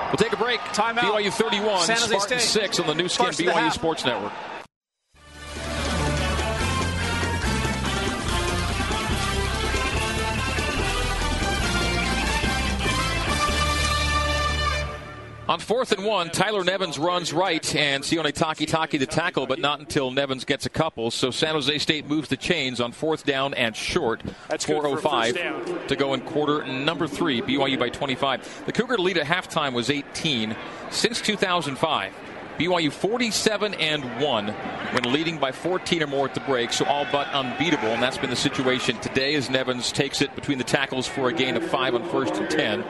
We'll 0.07 0.17
take 0.17 0.33
a 0.33 0.37
break. 0.37 0.59
Timeout. 0.73 1.01
BYU 1.01 1.31
31, 1.31 1.85
San 1.85 1.97
Jose 1.97 2.07
Spartan 2.07 2.39
State. 2.39 2.61
6 2.61 2.79
on 2.79 2.87
the 2.87 2.95
Nu 2.95 3.07
Skin 3.07 3.27
First 3.27 3.37
the 3.37 3.45
BYU. 3.45 3.71
Sports 3.71 4.03
Network. 4.03 4.33
On 15.49 15.59
fourth 15.59 15.91
and 15.91 16.05
one, 16.05 16.29
Tyler 16.29 16.63
Nevins 16.63 16.99
runs 16.99 17.33
right, 17.33 17.75
and 17.75 18.03
Sione 18.03 18.31
Takitaki 18.31 18.99
the 18.99 19.07
tackle, 19.07 19.47
but 19.47 19.57
not 19.57 19.79
until 19.79 20.11
Nevins 20.11 20.45
gets 20.45 20.67
a 20.67 20.69
couple. 20.69 21.09
So 21.09 21.31
San 21.31 21.55
Jose 21.55 21.75
State 21.79 22.07
moves 22.07 22.27
the 22.27 22.37
chains 22.37 22.79
on 22.79 22.91
fourth 22.91 23.25
down 23.25 23.55
and 23.55 23.75
short. 23.75 24.21
That's 24.47 24.63
4.05 24.63 25.87
to 25.87 25.95
go 25.95 26.13
in 26.13 26.21
quarter 26.21 26.63
number 26.67 27.07
three. 27.07 27.41
BYU 27.41 27.79
by 27.79 27.89
25. 27.89 28.67
The 28.67 28.71
Cougar 28.71 28.99
lead 28.99 29.17
at 29.17 29.25
halftime 29.25 29.73
was 29.73 29.89
18 29.89 30.55
since 30.91 31.19
2005. 31.19 32.13
BYU 32.59 32.91
47 32.91 33.73
and 33.73 34.21
1 34.21 34.47
when 34.49 35.11
leading 35.11 35.39
by 35.39 35.51
14 35.51 36.03
or 36.03 36.07
more 36.07 36.27
at 36.27 36.35
the 36.35 36.41
break, 36.41 36.71
so 36.71 36.85
all 36.85 37.07
but 37.11 37.27
unbeatable, 37.29 37.87
and 37.87 38.03
that's 38.03 38.19
been 38.19 38.29
the 38.29 38.35
situation 38.35 38.99
today 38.99 39.33
as 39.33 39.49
Nevins 39.49 39.91
takes 39.91 40.21
it 40.21 40.35
between 40.35 40.59
the 40.59 40.63
tackles 40.63 41.07
for 41.07 41.29
a 41.29 41.33
gain 41.33 41.57
of 41.57 41.67
5 41.67 41.95
on 41.95 42.07
first 42.09 42.35
and 42.35 42.51
10 42.51 42.83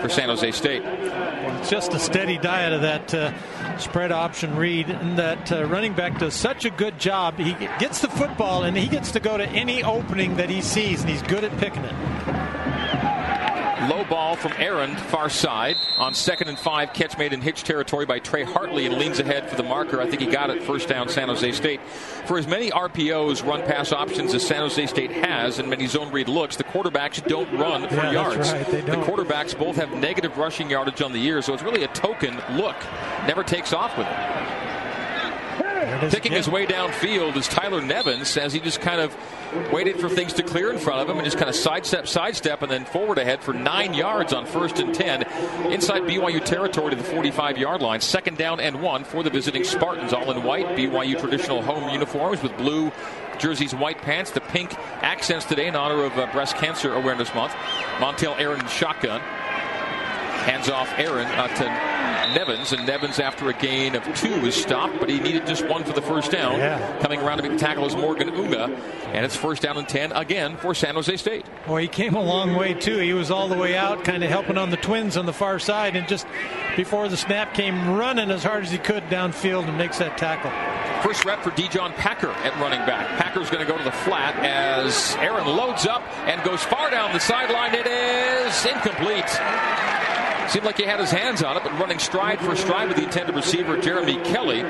for 0.00 0.08
San 0.08 0.28
Jose 0.28 0.50
State. 0.52 0.82
It's 0.84 1.70
just 1.70 1.92
a 1.92 1.98
steady 1.98 2.38
diet 2.38 2.72
of 2.72 2.82
that 2.82 3.14
uh, 3.14 3.78
spread 3.78 4.12
option 4.12 4.56
read, 4.56 4.90
and 4.90 5.18
that 5.18 5.52
uh, 5.52 5.64
running 5.66 5.94
back 5.94 6.18
does 6.18 6.34
such 6.34 6.64
a 6.64 6.70
good 6.70 6.98
job. 6.98 7.38
He 7.38 7.54
gets 7.78 8.00
the 8.00 8.08
football, 8.08 8.64
and 8.64 8.76
he 8.76 8.88
gets 8.88 9.12
to 9.12 9.20
go 9.20 9.36
to 9.36 9.46
any 9.48 9.82
opening 9.82 10.36
that 10.36 10.50
he 10.50 10.60
sees, 10.60 11.00
and 11.00 11.10
he's 11.10 11.22
good 11.22 11.44
at 11.44 11.56
picking 11.58 11.84
it. 11.84 12.51
Low 13.88 14.04
ball 14.04 14.36
from 14.36 14.52
Aaron, 14.58 14.94
far 14.96 15.28
side. 15.28 15.76
On 15.98 16.14
second 16.14 16.48
and 16.48 16.58
five, 16.58 16.92
catch 16.92 17.18
made 17.18 17.32
in 17.32 17.40
hitch 17.40 17.64
territory 17.64 18.06
by 18.06 18.20
Trey 18.20 18.44
Hartley 18.44 18.86
and 18.86 18.96
leans 18.96 19.18
ahead 19.18 19.50
for 19.50 19.56
the 19.56 19.64
marker. 19.64 20.00
I 20.00 20.08
think 20.08 20.22
he 20.22 20.28
got 20.28 20.50
it 20.50 20.62
first 20.62 20.88
down 20.88 21.08
San 21.08 21.28
Jose 21.28 21.50
State. 21.52 21.80
For 22.26 22.38
as 22.38 22.46
many 22.46 22.70
RPOs, 22.70 23.44
run 23.44 23.62
pass 23.62 23.90
options 23.90 24.34
as 24.34 24.46
San 24.46 24.60
Jose 24.60 24.86
State 24.86 25.10
has 25.10 25.58
and 25.58 25.68
many 25.68 25.88
zone 25.88 26.12
read 26.12 26.28
looks, 26.28 26.54
the 26.54 26.64
quarterbacks 26.64 27.26
don't 27.26 27.52
run 27.58 27.88
for 27.88 27.96
yeah, 27.96 28.12
yards. 28.12 28.52
Right, 28.52 28.70
the 28.70 28.92
quarterbacks 28.92 29.58
both 29.58 29.74
have 29.76 29.92
negative 29.94 30.38
rushing 30.38 30.70
yardage 30.70 31.02
on 31.02 31.12
the 31.12 31.18
year, 31.18 31.42
so 31.42 31.52
it's 31.52 31.64
really 31.64 31.82
a 31.82 31.88
token 31.88 32.40
look. 32.52 32.76
Never 33.26 33.42
takes 33.42 33.72
off 33.72 33.98
with 33.98 34.06
it. 34.06 34.51
Picking 36.10 36.32
his 36.32 36.48
way 36.48 36.66
downfield 36.66 37.36
is 37.36 37.48
Tyler 37.48 37.80
Nevins 37.80 38.36
as 38.36 38.52
he 38.52 38.60
just 38.60 38.80
kind 38.80 39.00
of 39.00 39.14
waited 39.72 40.00
for 40.00 40.08
things 40.08 40.32
to 40.34 40.42
clear 40.42 40.72
in 40.72 40.78
front 40.78 41.00
of 41.00 41.08
him 41.08 41.16
and 41.16 41.24
just 41.24 41.36
kind 41.36 41.48
of 41.48 41.54
sidestep, 41.54 42.06
sidestep, 42.06 42.62
and 42.62 42.70
then 42.70 42.84
forward 42.84 43.18
ahead 43.18 43.42
for 43.42 43.52
nine 43.52 43.92
yards 43.92 44.32
on 44.32 44.46
first 44.46 44.78
and 44.78 44.94
10 44.94 45.22
inside 45.70 46.02
BYU 46.02 46.42
territory 46.44 46.90
to 46.90 46.96
the 46.96 47.04
45 47.04 47.58
yard 47.58 47.82
line. 47.82 48.00
Second 48.00 48.38
down 48.38 48.60
and 48.60 48.80
one 48.80 49.04
for 49.04 49.22
the 49.22 49.30
visiting 49.30 49.64
Spartans, 49.64 50.12
all 50.12 50.30
in 50.30 50.42
white. 50.42 50.66
BYU 50.68 51.18
traditional 51.18 51.62
home 51.62 51.90
uniforms 51.90 52.42
with 52.42 52.56
blue 52.56 52.90
jerseys, 53.38 53.74
white 53.74 53.98
pants, 53.98 54.30
the 54.30 54.40
pink 54.40 54.74
accents 55.02 55.44
today 55.44 55.66
in 55.66 55.76
honor 55.76 56.04
of 56.04 56.16
uh, 56.16 56.30
Breast 56.32 56.56
Cancer 56.56 56.94
Awareness 56.94 57.34
Month. 57.34 57.52
Montel 57.98 58.38
Aaron 58.38 58.66
shotgun. 58.68 59.20
Hands 59.20 60.68
off 60.70 60.92
Aaron 60.98 61.26
uh, 61.26 61.48
to 61.48 62.01
Nevins, 62.34 62.72
and 62.72 62.86
Nevins, 62.86 63.18
after 63.18 63.48
a 63.48 63.52
gain 63.52 63.94
of 63.94 64.04
two, 64.14 64.32
is 64.46 64.54
stopped, 64.54 64.98
but 64.98 65.08
he 65.08 65.20
needed 65.20 65.46
just 65.46 65.66
one 65.66 65.84
for 65.84 65.92
the 65.92 66.02
first 66.02 66.30
down. 66.30 66.58
Yeah. 66.58 66.98
Coming 67.00 67.20
around 67.20 67.38
to 67.38 67.42
make 67.42 67.52
the 67.52 67.58
tackle 67.58 67.86
is 67.86 67.96
Morgan 67.96 68.30
Unga, 68.30 68.64
and 69.12 69.24
it's 69.24 69.36
first 69.36 69.62
down 69.62 69.76
and 69.76 69.88
10 69.88 70.12
again 70.12 70.56
for 70.56 70.74
San 70.74 70.94
Jose 70.94 71.16
State. 71.16 71.46
Well, 71.66 71.76
he 71.76 71.88
came 71.88 72.14
a 72.14 72.22
long 72.22 72.54
way, 72.54 72.74
too. 72.74 72.98
He 72.98 73.12
was 73.12 73.30
all 73.30 73.48
the 73.48 73.56
way 73.56 73.76
out, 73.76 74.04
kind 74.04 74.22
of 74.24 74.30
helping 74.30 74.58
on 74.58 74.70
the 74.70 74.76
twins 74.76 75.16
on 75.16 75.26
the 75.26 75.32
far 75.32 75.58
side, 75.58 75.96
and 75.96 76.08
just 76.08 76.26
before 76.76 77.08
the 77.08 77.16
snap 77.16 77.54
came 77.54 77.94
running 77.94 78.30
as 78.30 78.42
hard 78.42 78.64
as 78.64 78.70
he 78.70 78.78
could 78.78 79.04
downfield 79.04 79.68
and 79.68 79.76
makes 79.78 79.98
that 79.98 80.16
tackle. 80.18 80.50
First 81.02 81.24
rep 81.24 81.42
for 81.42 81.50
Dijon 81.50 81.92
Packer 81.94 82.30
at 82.30 82.54
running 82.60 82.78
back. 82.86 83.08
Packer's 83.18 83.50
going 83.50 83.64
to 83.64 83.70
go 83.70 83.76
to 83.76 83.84
the 83.84 83.90
flat 83.90 84.36
as 84.36 85.16
Aaron 85.18 85.46
loads 85.46 85.84
up 85.84 86.02
and 86.28 86.42
goes 86.44 86.62
far 86.62 86.90
down 86.90 87.12
the 87.12 87.18
sideline. 87.18 87.74
It 87.74 87.86
is 87.86 88.64
incomplete. 88.64 89.26
Seemed 90.48 90.64
like 90.64 90.76
he 90.76 90.84
had 90.84 91.00
his 91.00 91.10
hands 91.10 91.42
on 91.42 91.56
it, 91.56 91.62
but 91.62 91.72
running 91.78 91.98
stride 91.98 92.40
for 92.40 92.54
stride 92.56 92.88
with 92.88 92.96
the 92.96 93.04
intended 93.04 93.34
receiver, 93.34 93.80
Jeremy 93.80 94.16
Kelly, 94.24 94.62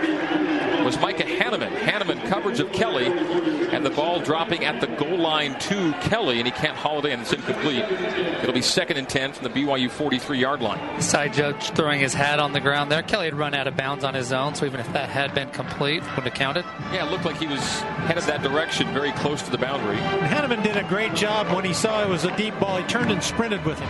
was 0.85 0.99
Micah 1.01 1.25
Hannemann. 1.25 1.73
Hannemann 1.73 2.29
coverage 2.29 2.61
of 2.61 2.73
Kelly, 2.73 3.07
and 3.07 3.85
the 3.85 3.91
ball 3.91 4.21
dropping 4.21 4.65
at 4.65 4.81
the 4.81 4.87
goal 4.87 5.19
line 5.19 5.59
to 5.61 5.93
Kelly, 6.03 6.39
and 6.39 6.47
he 6.47 6.53
can't 6.53 6.77
haul 6.77 7.05
it 7.05 7.11
in. 7.11 7.21
It's 7.21 7.33
incomplete. 7.33 7.85
It'll 7.85 8.53
be 8.53 8.63
second 8.63 8.97
and 8.97 9.09
10 9.09 9.33
from 9.33 9.45
the 9.45 9.51
BYU 9.51 9.91
43 9.91 10.39
yard 10.39 10.61
line. 10.61 11.01
Side 11.01 11.33
judge 11.33 11.71
throwing 11.71 12.01
his 12.01 12.15
hat 12.15 12.39
on 12.39 12.53
the 12.53 12.61
ground 12.61 12.91
there. 12.91 13.03
Kelly 13.03 13.27
had 13.27 13.35
run 13.35 13.55
out 13.55 13.67
of 13.67 13.77
bounds 13.77 14.05
on 14.05 14.15
his 14.15 14.33
own, 14.33 14.55
so 14.55 14.67
even 14.67 14.81
if 14.81 14.93
that 14.93 15.09
had 15.09 15.35
been 15.35 15.51
complete, 15.51 16.03
wouldn't 16.03 16.25
have 16.25 16.35
counted. 16.35 16.65
Yeah, 16.93 17.07
it 17.07 17.11
looked 17.11 17.25
like 17.25 17.39
he 17.39 17.47
was 17.47 17.81
headed 17.81 18.25
that 18.25 18.43
direction, 18.43 18.93
very 18.93 19.13
close 19.13 19.43
to 19.43 19.51
the 19.51 19.59
boundary. 19.59 19.97
Hannemann 19.97 20.63
did 20.63 20.77
a 20.77 20.85
great 20.85 21.15
job 21.15 21.53
when 21.55 21.65
he 21.65 21.73
saw 21.73 22.03
it 22.03 22.09
was 22.09 22.25
a 22.25 22.37
deep 22.37 22.59
ball. 22.59 22.77
He 22.79 22.85
turned 22.85 23.11
and 23.11 23.23
sprinted 23.23 23.65
with 23.65 23.79
him. 23.79 23.89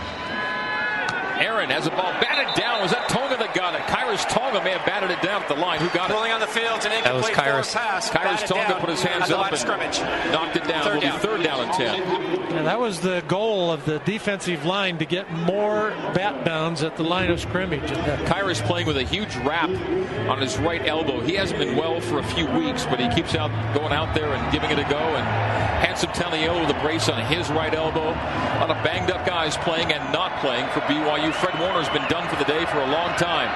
Aaron 1.43 1.69
has 1.69 1.87
a 1.87 1.89
ball 1.91 2.11
batted 2.23 2.55
down. 2.59 2.81
Was 2.81 2.91
that 2.91 3.09
Tonga 3.09 3.35
that 3.37 3.53
got 3.53 3.75
it? 3.75 3.81
Kyrus 3.81 4.27
Tonga 4.29 4.63
may 4.63 4.71
have 4.71 4.85
batted 4.85 5.11
it 5.11 5.21
down 5.21 5.41
at 5.41 5.47
the 5.49 5.55
line. 5.55 5.79
Who 5.79 5.89
got 5.89 6.09
it? 6.09 6.13
Rolling 6.13 6.31
on 6.31 6.39
the 6.39 6.47
field, 6.47 6.85
an 6.85 6.91
That 7.03 7.13
was 7.13 7.27
incomplete 7.27 7.53
Kyrus. 7.53 7.73
pass. 7.73 8.09
Kyrus 8.09 8.45
Tonga 8.47 8.67
down 8.69 8.79
put 8.79 8.89
his 8.89 9.03
hands 9.03 9.23
at 9.23 9.27
the 9.29 9.35
up 9.35 9.51
line 9.51 9.53
of 9.53 9.59
and 9.59 9.93
scrimmage. 9.93 10.31
knocked 10.31 10.55
it 10.55 10.63
down. 10.67 10.83
Third 10.83 10.93
Will 10.95 11.01
be 11.01 11.07
down. 11.07 11.19
third 11.19 11.43
down 11.43 11.59
and 11.65 11.73
10. 11.73 12.01
And 12.57 12.67
that 12.67 12.79
was 12.79 12.99
the 13.01 13.23
goal 13.27 13.71
of 13.71 13.83
the 13.85 13.99
defensive 13.99 14.63
line 14.65 14.97
to 14.99 15.05
get 15.05 15.29
more 15.31 15.89
bat 16.13 16.45
downs 16.45 16.81
at 16.83 16.95
the 16.97 17.03
line 17.03 17.29
of 17.31 17.39
scrimmage. 17.41 17.91
And, 17.91 18.27
Kyrus 18.27 18.61
playing 18.65 18.87
with 18.87 18.97
a 18.97 19.03
huge 19.03 19.35
wrap 19.37 19.69
on 20.29 20.39
his 20.39 20.57
right 20.59 20.85
elbow. 20.87 21.19
He 21.21 21.33
hasn't 21.35 21.59
been 21.59 21.75
well 21.75 21.99
for 21.99 22.19
a 22.19 22.23
few 22.23 22.45
weeks, 22.47 22.85
but 22.85 22.99
he 22.99 23.09
keeps 23.09 23.35
out 23.35 23.51
going 23.73 23.91
out 23.91 24.13
there 24.15 24.31
and 24.33 24.51
giving 24.51 24.71
it 24.71 24.79
a 24.79 24.83
go. 24.89 24.97
And 24.97 25.83
Taniello 26.07 26.59
with 26.61 26.75
a 26.75 26.79
brace 26.81 27.09
on 27.09 27.19
his 27.25 27.49
right 27.49 27.73
elbow. 27.73 28.11
A 28.11 28.57
lot 28.59 28.69
of 28.69 28.83
banged 28.83 29.11
up 29.11 29.25
guys 29.25 29.57
playing 29.57 29.91
and 29.91 30.03
not 30.11 30.39
playing 30.39 30.67
for 30.69 30.81
BYU. 30.81 31.33
Fred 31.33 31.59
Warner's 31.59 31.89
been 31.89 32.07
done 32.09 32.27
for 32.29 32.35
the 32.35 32.45
day 32.45 32.65
for 32.65 32.79
a 32.79 32.87
long 32.87 33.15
time. 33.17 33.49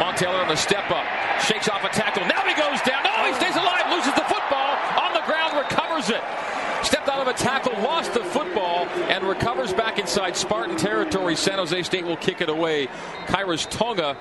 Montaylor 0.00 0.42
on 0.42 0.48
the 0.48 0.56
step 0.56 0.90
up, 0.90 1.04
shakes 1.40 1.68
off 1.68 1.84
a 1.84 1.88
tackle. 1.88 2.24
Now 2.26 2.42
he 2.42 2.54
goes 2.54 2.80
down. 2.82 3.02
No, 3.04 3.24
he 3.26 3.34
stays 3.34 3.56
alive, 3.56 3.90
loses 3.90 4.14
the 4.14 4.26
football 4.26 4.76
on 5.00 5.12
the 5.14 5.22
ground, 5.26 5.56
recovers 5.56 6.10
it. 6.10 6.22
Stepped 6.82 7.08
out 7.08 7.20
of 7.20 7.28
a 7.28 7.34
tackle, 7.34 7.72
lost 7.82 8.12
the 8.12 8.24
football, 8.24 8.86
and 9.08 9.22
recovers 9.24 9.72
back 9.72 9.98
inside 9.98 10.36
Spartan 10.36 10.76
territory. 10.76 11.36
San 11.36 11.58
Jose 11.58 11.82
State 11.84 12.04
will 12.04 12.16
kick 12.16 12.40
it 12.40 12.48
away. 12.48 12.88
Kyrus 13.26 13.68
Tonga 13.70 14.16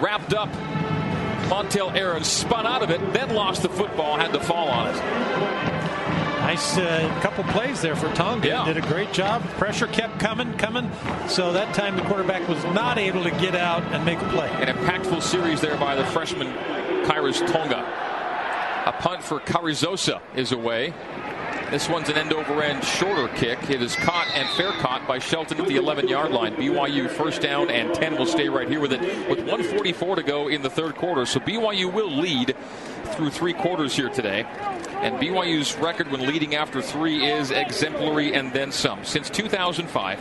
wrapped 0.00 0.32
up. 0.32 0.48
Montel 1.50 1.94
Aaron 1.94 2.24
spun 2.24 2.66
out 2.66 2.82
of 2.82 2.90
it, 2.90 3.00
then 3.12 3.30
lost 3.30 3.62
the 3.62 3.68
football, 3.68 4.16
had 4.16 4.32
to 4.32 4.40
fall 4.40 4.68
on 4.68 4.88
it. 4.88 5.75
Nice 6.46 6.78
uh, 6.78 7.20
couple 7.22 7.42
plays 7.52 7.80
there 7.80 7.96
for 7.96 8.08
Tonga. 8.14 8.46
Yeah. 8.46 8.64
Did 8.64 8.76
a 8.76 8.86
great 8.86 9.12
job. 9.12 9.42
Pressure 9.58 9.88
kept 9.88 10.20
coming, 10.20 10.56
coming. 10.56 10.88
So 11.26 11.52
that 11.52 11.74
time 11.74 11.96
the 11.96 12.02
quarterback 12.02 12.48
was 12.48 12.62
not 12.66 12.98
able 12.98 13.24
to 13.24 13.32
get 13.32 13.56
out 13.56 13.82
and 13.92 14.04
make 14.04 14.20
a 14.20 14.28
play. 14.28 14.48
An 14.50 14.68
impactful 14.68 15.22
series 15.22 15.60
there 15.60 15.76
by 15.76 15.96
the 15.96 16.04
freshman 16.04 16.46
Kyrus 17.04 17.44
Tonga. 17.50 17.80
A 18.86 18.92
punt 18.92 19.24
for 19.24 19.40
Carrizosa 19.40 20.20
is 20.36 20.52
away. 20.52 20.94
This 21.72 21.88
one's 21.88 22.08
an 22.10 22.16
end 22.16 22.32
over 22.32 22.62
end 22.62 22.84
shorter 22.84 23.26
kick. 23.34 23.68
It 23.68 23.82
is 23.82 23.96
caught 23.96 24.28
and 24.36 24.48
fair 24.50 24.70
caught 24.70 25.04
by 25.08 25.18
Shelton 25.18 25.60
at 25.60 25.66
the 25.66 25.74
11 25.74 26.06
yard 26.06 26.30
line. 26.30 26.54
BYU 26.54 27.10
first 27.10 27.42
down 27.42 27.70
and 27.70 27.92
10 27.92 28.16
will 28.16 28.24
stay 28.24 28.48
right 28.48 28.68
here 28.68 28.78
with 28.78 28.92
it 28.92 29.00
with 29.28 29.40
144 29.40 30.14
to 30.14 30.22
go 30.22 30.46
in 30.46 30.62
the 30.62 30.70
third 30.70 30.94
quarter. 30.94 31.26
So 31.26 31.40
BYU 31.40 31.92
will 31.92 32.08
lead 32.08 32.54
through 33.16 33.30
three 33.30 33.52
quarters 33.52 33.96
here 33.96 34.10
today. 34.10 34.46
And 35.02 35.16
BYU's 35.16 35.76
record 35.76 36.10
when 36.10 36.26
leading 36.26 36.54
after 36.54 36.80
three 36.80 37.24
is 37.26 37.50
exemplary 37.50 38.34
and 38.34 38.52
then 38.52 38.72
some. 38.72 39.04
Since 39.04 39.30
2005, 39.30 40.18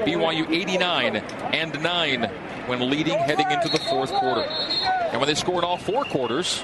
BYU 0.00 0.50
89 0.50 1.16
and 1.16 1.82
9 1.82 2.22
when 2.66 2.90
leading 2.90 3.18
heading 3.18 3.50
into 3.50 3.68
the 3.68 3.78
fourth 3.78 4.12
quarter. 4.12 4.42
And 4.42 5.20
when 5.20 5.26
they 5.26 5.34
scored 5.34 5.64
all 5.64 5.78
four 5.78 6.04
quarters, 6.04 6.62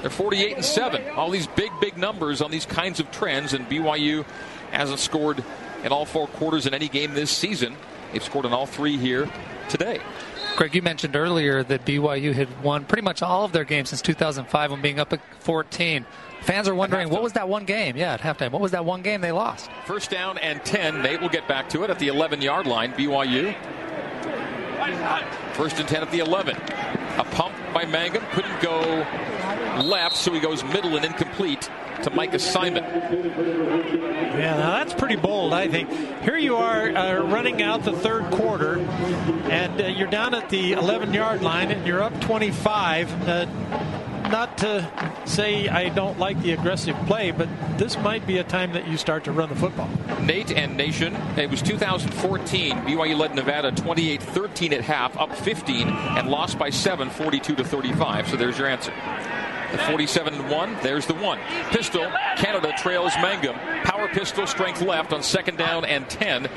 they're 0.00 0.10
48 0.10 0.56
and 0.56 0.64
7. 0.64 1.08
All 1.10 1.30
these 1.30 1.46
big, 1.48 1.70
big 1.80 1.96
numbers 1.96 2.40
on 2.40 2.50
these 2.50 2.66
kinds 2.66 3.00
of 3.00 3.10
trends, 3.10 3.52
and 3.52 3.68
BYU 3.68 4.24
hasn't 4.70 5.00
scored 5.00 5.42
in 5.82 5.92
all 5.92 6.04
four 6.04 6.26
quarters 6.26 6.66
in 6.66 6.74
any 6.74 6.88
game 6.88 7.14
this 7.14 7.30
season. 7.30 7.76
They've 8.12 8.22
scored 8.22 8.46
in 8.46 8.52
all 8.52 8.66
three 8.66 8.96
here 8.96 9.28
today. 9.68 10.00
Greg, 10.56 10.74
you 10.74 10.82
mentioned 10.82 11.16
earlier 11.16 11.64
that 11.64 11.84
BYU 11.84 12.32
had 12.32 12.62
won 12.62 12.84
pretty 12.84 13.02
much 13.02 13.22
all 13.22 13.44
of 13.44 13.50
their 13.50 13.64
games 13.64 13.88
since 13.88 14.00
2005 14.02 14.70
when 14.70 14.80
being 14.80 15.00
up 15.00 15.12
at 15.12 15.20
14. 15.40 16.06
Fans 16.44 16.68
are 16.68 16.74
wondering, 16.74 17.08
what 17.08 17.22
was 17.22 17.32
that 17.32 17.48
one 17.48 17.64
game? 17.64 17.96
Yeah, 17.96 18.12
at 18.12 18.20
halftime. 18.20 18.50
What 18.50 18.60
was 18.60 18.72
that 18.72 18.84
one 18.84 19.00
game 19.00 19.22
they 19.22 19.32
lost? 19.32 19.70
First 19.86 20.10
down 20.10 20.36
and 20.36 20.62
10. 20.62 21.00
Nate 21.00 21.22
will 21.22 21.30
get 21.30 21.48
back 21.48 21.70
to 21.70 21.84
it 21.84 21.90
at 21.90 21.98
the 21.98 22.08
11 22.08 22.42
yard 22.42 22.66
line. 22.66 22.92
BYU. 22.92 23.54
First 25.54 25.80
and 25.80 25.88
10 25.88 26.02
at 26.02 26.10
the 26.10 26.18
11. 26.18 26.54
A 26.56 27.24
pump 27.32 27.54
by 27.72 27.86
Mangum. 27.86 28.22
Couldn't 28.32 28.60
go 28.60 28.78
left, 29.82 30.16
so 30.16 30.34
he 30.34 30.40
goes 30.40 30.62
middle 30.64 30.96
and 30.96 31.04
incomplete 31.06 31.70
to 32.02 32.10
Micah 32.10 32.38
Simon. 32.38 32.84
Yeah, 32.84 34.56
now 34.58 34.70
that's 34.72 34.92
pretty 34.92 35.16
bold, 35.16 35.54
I 35.54 35.68
think. 35.68 35.88
Here 36.22 36.36
you 36.36 36.56
are 36.56 36.88
uh, 36.94 37.22
running 37.22 37.62
out 37.62 37.84
the 37.84 37.92
third 37.92 38.30
quarter, 38.32 38.80
and 39.48 39.80
uh, 39.80 39.86
you're 39.86 40.10
down 40.10 40.34
at 40.34 40.50
the 40.50 40.72
11 40.72 41.14
yard 41.14 41.40
line, 41.40 41.70
and 41.70 41.86
you're 41.86 42.02
up 42.02 42.20
25. 42.20 43.28
Uh, 43.28 43.44
not 44.28 44.58
to 44.58 44.90
say 45.28 45.68
I 45.68 45.88
don't 45.88 46.18
like 46.18 46.40
the 46.42 46.52
aggressive 46.52 46.96
play, 47.06 47.30
but 47.30 47.48
this 47.78 47.98
might 47.98 48.26
be 48.26 48.38
a 48.38 48.44
time 48.44 48.72
that 48.72 48.88
you 48.88 48.96
start 48.96 49.24
to 49.24 49.32
run 49.32 49.48
the 49.48 49.56
football. 49.56 49.88
Nate 50.22 50.52
and 50.52 50.76
Nation. 50.76 51.14
It 51.36 51.50
was 51.50 51.62
2014. 51.62 52.76
BYU 52.78 53.18
led 53.18 53.34
Nevada 53.34 53.72
28-13 53.72 54.72
at 54.72 54.80
half, 54.82 55.16
up 55.18 55.34
15, 55.34 55.88
and 55.88 56.28
lost 56.28 56.58
by 56.58 56.70
7, 56.70 57.10
42 57.10 57.56
to 57.56 57.64
35. 57.64 58.28
So 58.28 58.36
there's 58.36 58.58
your 58.58 58.68
answer. 58.68 58.92
The 59.72 59.78
47 59.78 60.48
1, 60.48 60.76
there's 60.82 61.06
the 61.06 61.14
one. 61.14 61.40
Pistol, 61.70 62.08
Canada 62.36 62.72
trails 62.78 63.12
Mangum. 63.20 63.56
Power 63.82 64.06
pistol, 64.08 64.46
strength 64.46 64.80
left 64.80 65.12
on 65.12 65.22
second 65.22 65.58
down 65.58 65.84
and 65.84 66.08
10. 66.08 66.48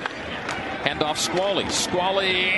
Hand 0.88 1.04
off 1.04 1.19
Squally. 1.19 1.67
Squally 1.67 2.50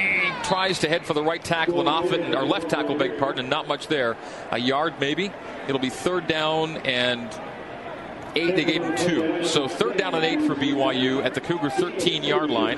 tries 0.44 0.78
to 0.80 0.88
head 0.88 1.04
for 1.04 1.16
the 1.16 1.24
right 1.24 1.44
tackle 1.44 1.80
and 1.80 1.90
off 1.90 2.12
it, 2.12 2.36
or 2.36 2.44
left 2.44 2.70
tackle, 2.70 2.94
beg 2.94 3.18
pardon, 3.18 3.40
and 3.40 3.50
not 3.50 3.68
much 3.68 3.88
there. 3.88 4.16
A 4.52 4.60
yard 4.60 4.94
maybe. 5.00 5.32
It'll 5.68 5.80
be 5.80 5.90
third 5.90 6.28
down 6.28 6.78
and 6.86 7.28
eight. 8.36 8.56
They 8.56 8.66
gave 8.66 8.84
him 8.84 8.96
two. 8.96 9.44
So 9.44 9.68
third 9.68 9.98
down 9.98 10.14
and 10.14 10.24
eight 10.24 10.44
for 10.44 10.54
BYU 10.54 11.26
at 11.26 11.34
the 11.34 11.42
Cougar 11.42 11.72
13 11.72 12.22
yard 12.22 12.52
line. 12.52 12.78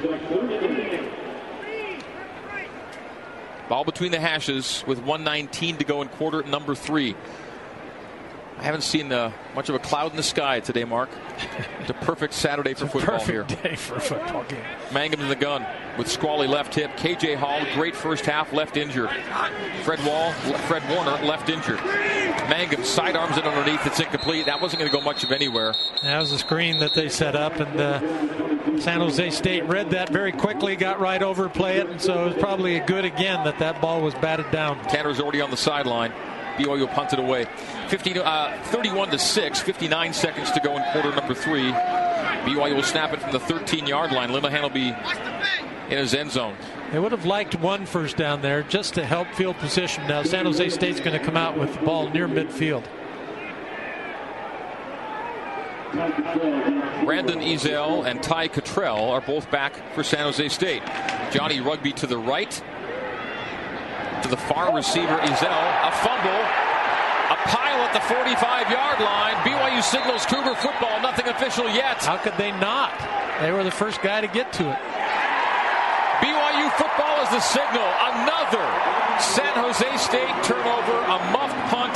Ball 3.67 3.83
between 3.83 4.13
the 4.13 4.21
hashes 4.21 4.85
with 4.87 4.99
119 4.99 5.79
to 5.79 5.83
go 5.83 6.01
in 6.01 6.07
quarter 6.07 6.43
number 6.43 6.75
three. 6.75 7.13
I 8.61 8.65
haven't 8.65 8.81
seen 8.83 9.11
uh, 9.11 9.31
much 9.55 9.69
of 9.69 9.75
a 9.75 9.79
cloud 9.79 10.11
in 10.11 10.17
the 10.17 10.23
sky 10.23 10.59
today, 10.59 10.83
Mark. 10.83 11.09
It's 11.81 11.89
a 11.89 11.95
perfect 11.95 12.35
Saturday 12.35 12.75
for 12.75 12.85
football 12.85 13.17
perfect 13.17 13.49
here. 13.51 13.63
day 13.63 13.75
for 13.75 13.95
a 13.95 13.99
football 13.99 14.43
game. 14.43 14.61
Mangum 14.93 15.19
in 15.21 15.29
the 15.29 15.35
gun 15.35 15.65
with 15.97 16.07
Squally 16.07 16.47
left 16.47 16.75
hip. 16.75 16.91
KJ 16.91 17.37
Hall, 17.37 17.59
great 17.73 17.95
first 17.95 18.23
half, 18.23 18.53
left 18.53 18.77
injured. 18.77 19.09
Fred 19.83 19.99
Wall, 20.05 20.31
Fred 20.67 20.87
Warner, 20.91 21.25
left 21.25 21.49
injured. 21.49 21.83
Mangum 21.83 22.83
sidearms 22.83 23.35
it 23.35 23.45
underneath. 23.45 23.83
It's 23.87 23.99
incomplete. 23.99 24.45
That 24.45 24.61
wasn't 24.61 24.81
going 24.81 24.91
to 24.91 24.95
go 24.95 25.03
much 25.03 25.23
of 25.23 25.31
anywhere. 25.31 25.73
That 26.03 26.19
was 26.19 26.31
a 26.33 26.37
screen 26.37 26.77
that 26.81 26.93
they 26.93 27.09
set 27.09 27.35
up, 27.35 27.55
and 27.59 27.81
uh, 27.81 28.79
San 28.79 28.99
Jose 28.99 29.31
State 29.31 29.65
read 29.65 29.89
that 29.89 30.09
very 30.09 30.31
quickly, 30.31 30.75
got 30.75 30.99
right 30.99 31.23
over, 31.23 31.49
play 31.49 31.77
it, 31.77 31.87
and 31.89 31.99
so 31.99 32.25
it 32.25 32.35
was 32.35 32.43
probably 32.43 32.75
a 32.75 32.85
good 32.85 33.05
again 33.05 33.43
that 33.45 33.57
that 33.57 33.81
ball 33.81 34.01
was 34.01 34.13
batted 34.15 34.51
down. 34.51 34.77
Tanner's 34.85 35.19
already 35.19 35.41
on 35.41 35.49
the 35.49 35.57
sideline. 35.57 36.13
BYU 36.57 36.91
punted 36.93 37.19
away. 37.19 37.45
50 37.87 38.13
to, 38.13 38.25
uh, 38.25 38.61
31 38.65 39.09
to 39.09 39.19
6, 39.19 39.61
59 39.61 40.13
seconds 40.13 40.51
to 40.51 40.59
go 40.59 40.77
in 40.77 40.83
quarter 40.91 41.13
number 41.15 41.33
three. 41.33 41.71
BYU 42.43 42.75
will 42.75 42.83
snap 42.83 43.13
it 43.13 43.21
from 43.21 43.31
the 43.31 43.39
13 43.39 43.87
yard 43.87 44.11
line. 44.11 44.29
Linehan 44.29 44.61
will 44.61 44.69
be 44.69 44.89
in 45.89 45.97
his 45.97 46.13
end 46.13 46.31
zone. 46.31 46.55
They 46.91 46.99
would 46.99 47.11
have 47.11 47.25
liked 47.25 47.55
one 47.55 47.85
first 47.85 48.17
down 48.17 48.41
there 48.41 48.63
just 48.63 48.95
to 48.95 49.05
help 49.05 49.27
field 49.35 49.57
position. 49.57 50.07
Now 50.07 50.23
San 50.23 50.45
Jose 50.45 50.69
State's 50.69 50.99
going 50.99 51.17
to 51.17 51.23
come 51.23 51.37
out 51.37 51.57
with 51.57 51.73
the 51.73 51.85
ball 51.85 52.09
near 52.09 52.27
midfield. 52.27 52.83
Brandon 55.91 57.39
Ezell 57.39 58.05
and 58.05 58.23
Ty 58.23 58.47
Cottrell 58.47 59.11
are 59.11 59.19
both 59.21 59.51
back 59.51 59.73
for 59.93 60.03
San 60.03 60.21
Jose 60.21 60.47
State. 60.49 60.83
Johnny 61.31 61.59
Rugby 61.59 61.91
to 61.93 62.07
the 62.07 62.17
right, 62.17 62.51
to 64.21 64.27
the 64.29 64.37
far 64.37 64.73
receiver, 64.73 65.17
Ezell. 65.17 65.87
A 65.87 65.91
fumble. 66.21 66.41
A 67.31 67.37
pile 67.47 67.81
at 67.81 67.93
the 67.93 68.01
45 68.01 68.69
yard 68.69 68.99
line. 68.99 69.35
BYU 69.45 69.81
signals 69.81 70.25
Cougar 70.25 70.55
football. 70.55 71.01
Nothing 71.01 71.27
official 71.27 71.67
yet. 71.69 72.03
How 72.03 72.17
could 72.17 72.33
they 72.37 72.51
not? 72.51 72.93
They 73.39 73.51
were 73.51 73.63
the 73.63 73.71
first 73.71 74.01
guy 74.01 74.21
to 74.21 74.27
get 74.27 74.51
to 74.53 74.69
it. 74.69 74.79
BYU 76.21 76.69
football 76.77 77.23
is 77.23 77.29
the 77.29 77.39
signal. 77.39 77.87
Another 78.13 78.65
San 79.19 79.53
Jose 79.55 79.97
State 79.97 80.35
turnover. 80.43 80.97
A 81.09 81.17
muffed 81.31 81.57
punt. 81.71 81.95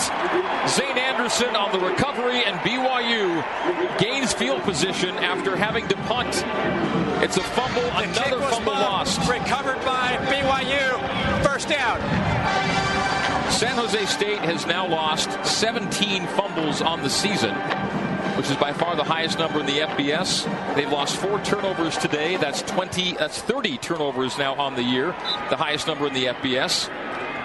Zane 0.69 0.97
Anderson 0.97 1.55
on 1.55 1.71
the 1.71 1.79
recovery, 1.85 2.43
and 2.43 2.57
BYU 2.59 3.99
gains 3.99 4.33
field 4.33 4.61
position 4.63 5.15
after 5.17 5.55
having 5.55 5.87
to 5.89 5.95
punt. 6.07 6.43
It's 7.21 7.37
a 7.37 7.43
fumble. 7.43 7.83
Another 7.93 8.41
fumble 8.47 8.73
lost. 8.73 9.19
Recovered 9.29 9.83
by 9.85 10.17
BYU. 10.29 11.43
First 11.43 11.69
down. 11.69 12.74
San 13.55 13.77
Jose 13.77 14.05
State 14.07 14.39
has 14.39 14.67
now 14.67 14.85
lost 14.85 15.31
17 15.45 16.27
fumbles 16.27 16.81
on 16.81 17.01
the 17.03 17.09
season, 17.09 17.55
which 18.35 18.49
is 18.49 18.57
by 18.57 18.73
far 18.73 18.97
the 18.97 19.03
highest 19.05 19.39
number 19.39 19.61
in 19.61 19.65
the 19.65 19.79
FBS. 19.79 20.43
They've 20.75 20.91
lost 20.91 21.15
four 21.15 21.39
turnovers 21.39 21.97
today. 21.97 22.35
That's 22.35 22.61
20. 22.63 23.13
That's 23.13 23.41
30 23.41 23.77
turnovers 23.77 24.37
now 24.37 24.55
on 24.55 24.75
the 24.75 24.83
year, 24.83 25.07
the 25.49 25.55
highest 25.55 25.87
number 25.87 26.05
in 26.05 26.13
the 26.13 26.25
FBS. 26.25 26.89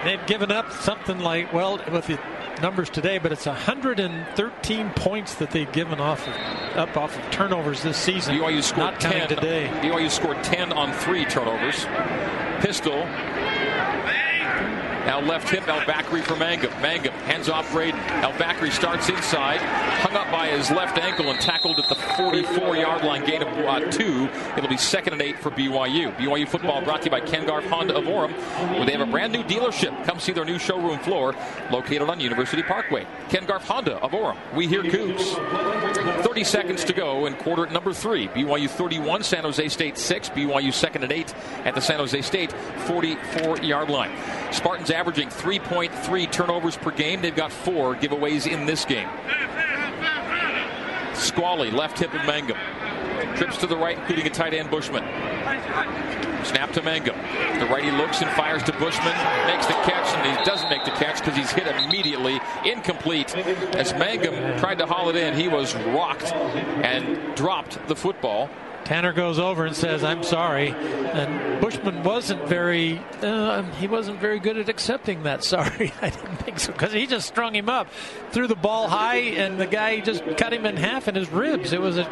They've 0.02 0.26
given 0.26 0.50
up 0.50 0.72
something 0.72 1.20
like 1.20 1.52
well 1.52 1.80
with 1.92 2.08
the 2.08 2.18
numbers 2.60 2.90
today, 2.90 3.18
but 3.18 3.30
it's 3.30 3.46
113 3.46 4.90
points 4.90 5.36
that 5.36 5.52
they've 5.52 5.70
given 5.70 6.00
off 6.00 6.26
of, 6.26 6.34
up 6.76 6.96
off 6.96 7.16
of 7.16 7.30
turnovers 7.30 7.84
this 7.84 7.96
season. 7.96 8.34
BYU 8.34 8.64
scored 8.64 8.94
Not 8.94 9.00
10 9.00 9.28
today. 9.28 9.70
BYU 9.80 10.10
scored 10.10 10.42
10 10.42 10.72
on 10.72 10.92
three 10.92 11.24
turnovers. 11.24 11.86
Pistol. 12.64 13.06
Now 15.06 15.20
left 15.20 15.48
hip, 15.48 15.66
El 15.66 15.80
Bakri 15.80 16.22
for 16.22 16.36
Mangum. 16.36 16.70
Mangum 16.82 17.12
hands 17.24 17.48
off 17.48 17.70
Braden. 17.72 17.98
El 18.22 18.32
Bakri 18.32 18.70
starts 18.70 19.08
inside, 19.08 19.58
hung 19.58 20.14
up 20.14 20.30
by 20.30 20.48
his 20.48 20.70
left 20.70 20.98
ankle 20.98 21.30
and 21.30 21.40
tackled 21.40 21.78
at 21.78 21.88
the 21.88 21.94
44 21.94 22.76
yard 22.76 23.02
line, 23.04 23.24
gain 23.24 23.42
of 23.42 23.48
uh, 23.48 23.80
two. 23.90 24.28
It'll 24.56 24.68
be 24.68 24.76
second 24.76 25.14
and 25.14 25.22
eight 25.22 25.38
for 25.38 25.50
BYU. 25.50 26.14
BYU 26.16 26.46
football 26.46 26.82
brought 26.82 27.00
to 27.02 27.06
you 27.06 27.10
by 27.10 27.20
Ken 27.20 27.46
Garff 27.46 27.64
Honda 27.64 27.96
of 27.96 28.04
Orem, 28.04 28.32
where 28.74 28.84
they 28.84 28.92
have 28.92 29.00
a 29.00 29.10
brand 29.10 29.32
new 29.32 29.42
dealership. 29.44 30.04
Come 30.04 30.20
see 30.20 30.32
their 30.32 30.44
new 30.44 30.58
showroom 30.58 30.98
floor 30.98 31.34
located 31.70 32.02
on 32.02 32.20
University 32.20 32.62
Parkway. 32.62 33.06
Ken 33.30 33.46
Garff 33.46 33.66
Honda 33.66 33.96
of 33.96 34.12
Orem. 34.12 34.36
We 34.54 34.66
hear 34.66 34.82
Cougs. 34.82 35.89
30 36.22 36.44
seconds 36.44 36.84
to 36.84 36.92
go 36.92 37.26
in 37.26 37.34
quarter 37.34 37.66
number 37.66 37.92
three. 37.92 38.28
BYU 38.28 38.68
31, 38.68 39.22
San 39.22 39.44
Jose 39.44 39.68
State 39.68 39.98
6. 39.98 40.30
BYU 40.30 40.72
second 40.72 41.02
and 41.02 41.12
eight 41.12 41.34
at 41.64 41.74
the 41.74 41.80
San 41.80 41.98
Jose 41.98 42.20
State 42.22 42.52
44 42.52 43.58
yard 43.58 43.88
line. 43.90 44.10
Spartans 44.52 44.90
averaging 44.90 45.28
3.3 45.28 46.32
turnovers 46.32 46.76
per 46.76 46.90
game. 46.90 47.22
They've 47.22 47.34
got 47.34 47.52
four 47.52 47.94
giveaways 47.94 48.50
in 48.50 48.66
this 48.66 48.84
game. 48.84 49.08
Squally, 51.14 51.70
left 51.70 51.98
hip 51.98 52.14
of 52.14 52.24
Mangum. 52.26 52.56
Trips 53.36 53.58
to 53.58 53.66
the 53.66 53.76
right, 53.76 53.98
including 53.98 54.26
a 54.26 54.30
tight 54.30 54.54
end 54.54 54.70
Bushman. 54.70 55.04
Snap 56.44 56.72
to 56.72 56.82
Mangum. 56.82 57.16
The 57.58 57.66
righty 57.66 57.90
looks 57.90 58.22
and 58.22 58.30
fires 58.30 58.62
to 58.64 58.72
Bushman. 58.72 59.14
Makes 59.46 59.66
the 59.66 59.74
catch, 59.84 59.89
and 60.08 60.38
he 60.38 60.44
doesn't 60.44 60.68
make 60.70 60.84
the 60.84 60.90
catch 60.92 61.18
because 61.18 61.36
he's 61.36 61.50
hit 61.52 61.66
immediately. 61.66 62.40
Incomplete. 62.64 63.34
As 63.36 63.92
Mangum 63.94 64.58
tried 64.58 64.78
to 64.78 64.86
haul 64.86 65.08
it 65.10 65.16
in, 65.16 65.34
he 65.34 65.48
was 65.48 65.74
rocked 65.74 66.32
and 66.32 67.34
dropped 67.36 67.86
the 67.88 67.96
football. 67.96 68.50
Tanner 68.84 69.12
goes 69.12 69.38
over 69.38 69.66
and 69.66 69.76
says, 69.76 70.02
"I'm 70.02 70.22
sorry," 70.24 70.70
and 70.70 71.60
Bushman 71.60 72.02
wasn't 72.02 72.48
very 72.48 73.00
uh, 73.22 73.62
he 73.74 73.86
wasn't 73.86 74.18
very 74.18 74.40
good 74.40 74.56
at 74.56 74.68
accepting 74.68 75.22
that 75.24 75.44
sorry. 75.54 75.92
I 76.02 76.10
didn't 76.10 76.36
think 76.38 76.58
so 76.58 76.72
because 76.72 76.92
he 76.92 77.06
just 77.06 77.28
strung 77.28 77.54
him 77.54 77.68
up, 77.68 77.88
threw 78.30 78.46
the 78.46 78.56
ball 78.56 78.88
high, 78.88 79.18
and 79.18 79.60
the 79.60 79.66
guy 79.66 80.00
just 80.00 80.24
cut 80.36 80.52
him 80.52 80.66
in 80.66 80.76
half 80.76 81.08
in 81.08 81.14
his 81.14 81.28
ribs. 81.30 81.72
It 81.72 81.80
was 81.80 81.98
a 81.98 82.02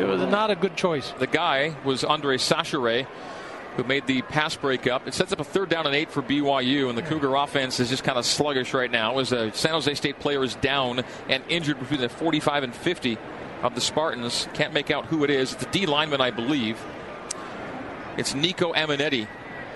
it 0.00 0.06
was 0.06 0.20
not 0.30 0.50
a 0.50 0.54
good 0.54 0.76
choice. 0.76 1.12
The 1.18 1.26
guy 1.26 1.74
was 1.82 2.04
Andre 2.04 2.36
Chachere 2.36 3.06
who 3.78 3.84
made 3.84 4.08
the 4.08 4.22
pass 4.22 4.56
breakup. 4.56 5.06
It 5.06 5.14
sets 5.14 5.32
up 5.32 5.38
a 5.38 5.44
third 5.44 5.68
down 5.68 5.86
and 5.86 5.94
eight 5.94 6.10
for 6.10 6.20
BYU, 6.20 6.88
and 6.88 6.98
the 6.98 7.02
Cougar 7.02 7.32
offense 7.36 7.78
is 7.78 7.88
just 7.88 8.02
kind 8.02 8.18
of 8.18 8.26
sluggish 8.26 8.74
right 8.74 8.90
now 8.90 9.20
as 9.20 9.30
a 9.30 9.52
San 9.52 9.70
Jose 9.70 9.94
State 9.94 10.18
player 10.18 10.42
is 10.42 10.56
down 10.56 11.04
and 11.28 11.44
injured 11.48 11.78
between 11.78 12.00
the 12.00 12.08
45 12.08 12.64
and 12.64 12.74
50 12.74 13.16
of 13.62 13.76
the 13.76 13.80
Spartans. 13.80 14.48
Can't 14.52 14.72
make 14.74 14.90
out 14.90 15.06
who 15.06 15.22
it 15.22 15.30
is. 15.30 15.52
It's 15.52 15.64
the 15.64 15.70
D 15.70 15.86
lineman, 15.86 16.20
I 16.20 16.32
believe. 16.32 16.76
It's 18.16 18.34
Nico 18.34 18.72
Aminetti, 18.72 19.28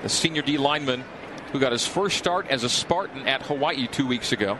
the 0.02 0.08
senior 0.08 0.42
D 0.42 0.58
lineman 0.58 1.04
who 1.52 1.60
got 1.60 1.70
his 1.70 1.86
first 1.86 2.18
start 2.18 2.48
as 2.48 2.64
a 2.64 2.68
Spartan 2.68 3.28
at 3.28 3.42
Hawaii 3.42 3.86
two 3.86 4.08
weeks 4.08 4.32
ago. 4.32 4.58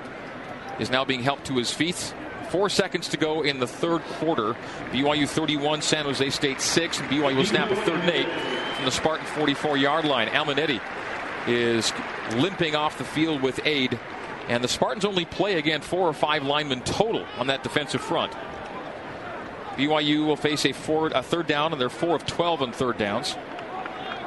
Is 0.79 0.89
now 0.89 1.05
being 1.05 1.25
helped 1.25 1.47
to 1.47 1.55
his 1.55 1.73
feet. 1.73 2.15
Four 2.53 2.69
seconds 2.69 3.09
to 3.09 3.17
go 3.17 3.41
in 3.41 3.61
the 3.61 3.67
third 3.67 4.03
quarter. 4.03 4.55
BYU 4.91 5.27
31, 5.27 5.81
San 5.81 6.05
Jose 6.05 6.29
State 6.29 6.61
6, 6.61 7.01
and 7.01 7.09
BYU 7.09 7.35
will 7.35 7.47
snap 7.47 7.71
a 7.71 7.77
third 7.77 8.01
and 8.01 8.11
eight 8.11 8.29
from 8.77 8.85
the 8.85 8.91
Spartan 8.91 9.25
44 9.25 9.79
yard 9.79 10.05
line. 10.05 10.29
Almanetti 10.29 10.79
is 11.49 11.95
limping 12.35 12.77
off 12.77 12.99
the 12.99 13.05
field 13.05 13.41
with 13.41 13.59
aid, 13.65 13.99
and 14.51 14.63
the 14.63 14.69
Spartans 14.69 15.07
only 15.07 15.25
play 15.25 15.57
again 15.57 15.81
four 15.81 16.07
or 16.07 16.13
five 16.13 16.43
linemen 16.43 16.83
total 16.83 17.25
on 17.39 17.47
that 17.47 17.63
defensive 17.63 18.03
front. 18.03 18.35
BYU 19.77 20.27
will 20.27 20.37
face 20.37 20.67
a, 20.67 20.73
forward, 20.73 21.13
a 21.13 21.23
third 21.23 21.47
down, 21.47 21.73
and 21.73 21.81
they're 21.81 21.89
4 21.89 22.17
of 22.17 22.27
12 22.27 22.61
on 22.61 22.73
third 22.73 22.99
downs. 22.99 23.35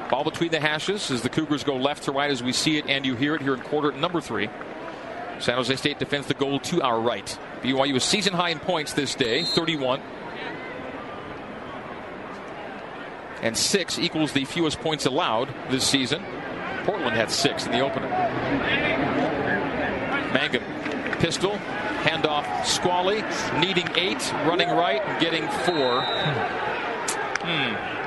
Ball 0.09 0.23
between 0.23 0.49
the 0.49 0.59
hashes 0.59 1.11
as 1.11 1.21
the 1.21 1.29
Cougars 1.29 1.63
go 1.63 1.75
left 1.75 2.05
to 2.05 2.11
right 2.11 2.31
as 2.31 2.41
we 2.41 2.53
see 2.53 2.77
it 2.79 2.87
and 2.87 3.05
you 3.05 3.15
hear 3.15 3.35
it 3.35 3.43
here 3.43 3.53
in 3.53 3.61
quarter 3.61 3.91
number 3.91 4.19
three. 4.19 4.49
San 5.39 5.55
Jose 5.55 5.75
State 5.75 5.99
defends 5.99 6.27
the 6.27 6.33
goal 6.33 6.59
to 6.61 6.81
our 6.81 6.99
right. 6.99 7.37
BYU 7.61 7.95
is 7.95 8.03
season 8.03 8.33
high 8.33 8.49
in 8.49 8.59
points 8.59 8.93
this 8.93 9.15
day, 9.15 9.43
31. 9.43 10.01
And 13.41 13.55
six 13.55 13.99
equals 13.99 14.31
the 14.31 14.45
fewest 14.45 14.79
points 14.79 15.05
allowed 15.05 15.53
this 15.69 15.85
season. 15.85 16.23
Portland 16.83 17.15
had 17.15 17.29
six 17.29 17.65
in 17.65 17.71
the 17.71 17.79
opener. 17.79 18.07
Mangum, 20.33 20.63
pistol, 21.19 21.51
Handoff 22.03 22.65
Squally, 22.65 23.23
needing 23.59 23.87
eight, 23.95 24.31
running 24.45 24.69
right, 24.69 25.01
getting 25.19 25.47
four. 25.65 26.01
Hmm. 27.41 28.04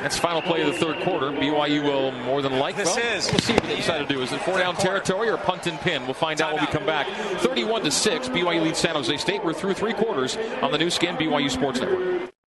That's 0.00 0.18
final 0.18 0.40
play 0.40 0.62
of 0.62 0.68
the 0.68 0.78
third 0.78 1.02
quarter. 1.02 1.26
BYU 1.26 1.82
will 1.82 2.12
more 2.12 2.40
than 2.40 2.58
likely. 2.58 2.84
This 2.84 2.96
well, 2.96 3.16
is. 3.16 3.30
We'll 3.30 3.40
see 3.40 3.52
what 3.54 3.64
they 3.64 3.76
decide 3.76 4.06
to 4.06 4.12
do. 4.12 4.22
Is 4.22 4.32
it 4.32 4.40
four 4.42 4.58
down 4.58 4.76
territory 4.76 5.28
or 5.28 5.36
punt 5.36 5.66
and 5.66 5.78
pin? 5.80 6.04
We'll 6.04 6.14
find 6.14 6.40
out 6.40 6.54
when 6.54 6.62
we 6.62 6.68
come 6.68 6.86
back. 6.86 7.06
31 7.40 7.82
to 7.82 7.90
6. 7.90 8.28
BYU 8.28 8.62
leads 8.62 8.78
San 8.78 8.94
Jose 8.94 9.16
State. 9.16 9.44
We're 9.44 9.52
through 9.52 9.74
three 9.74 9.94
quarters 9.94 10.36
on 10.62 10.70
the 10.70 10.78
Nu 10.78 10.90
Skin 10.90 11.16
BYU 11.16 11.50
Sports 11.50 11.80
Network. 11.80 12.30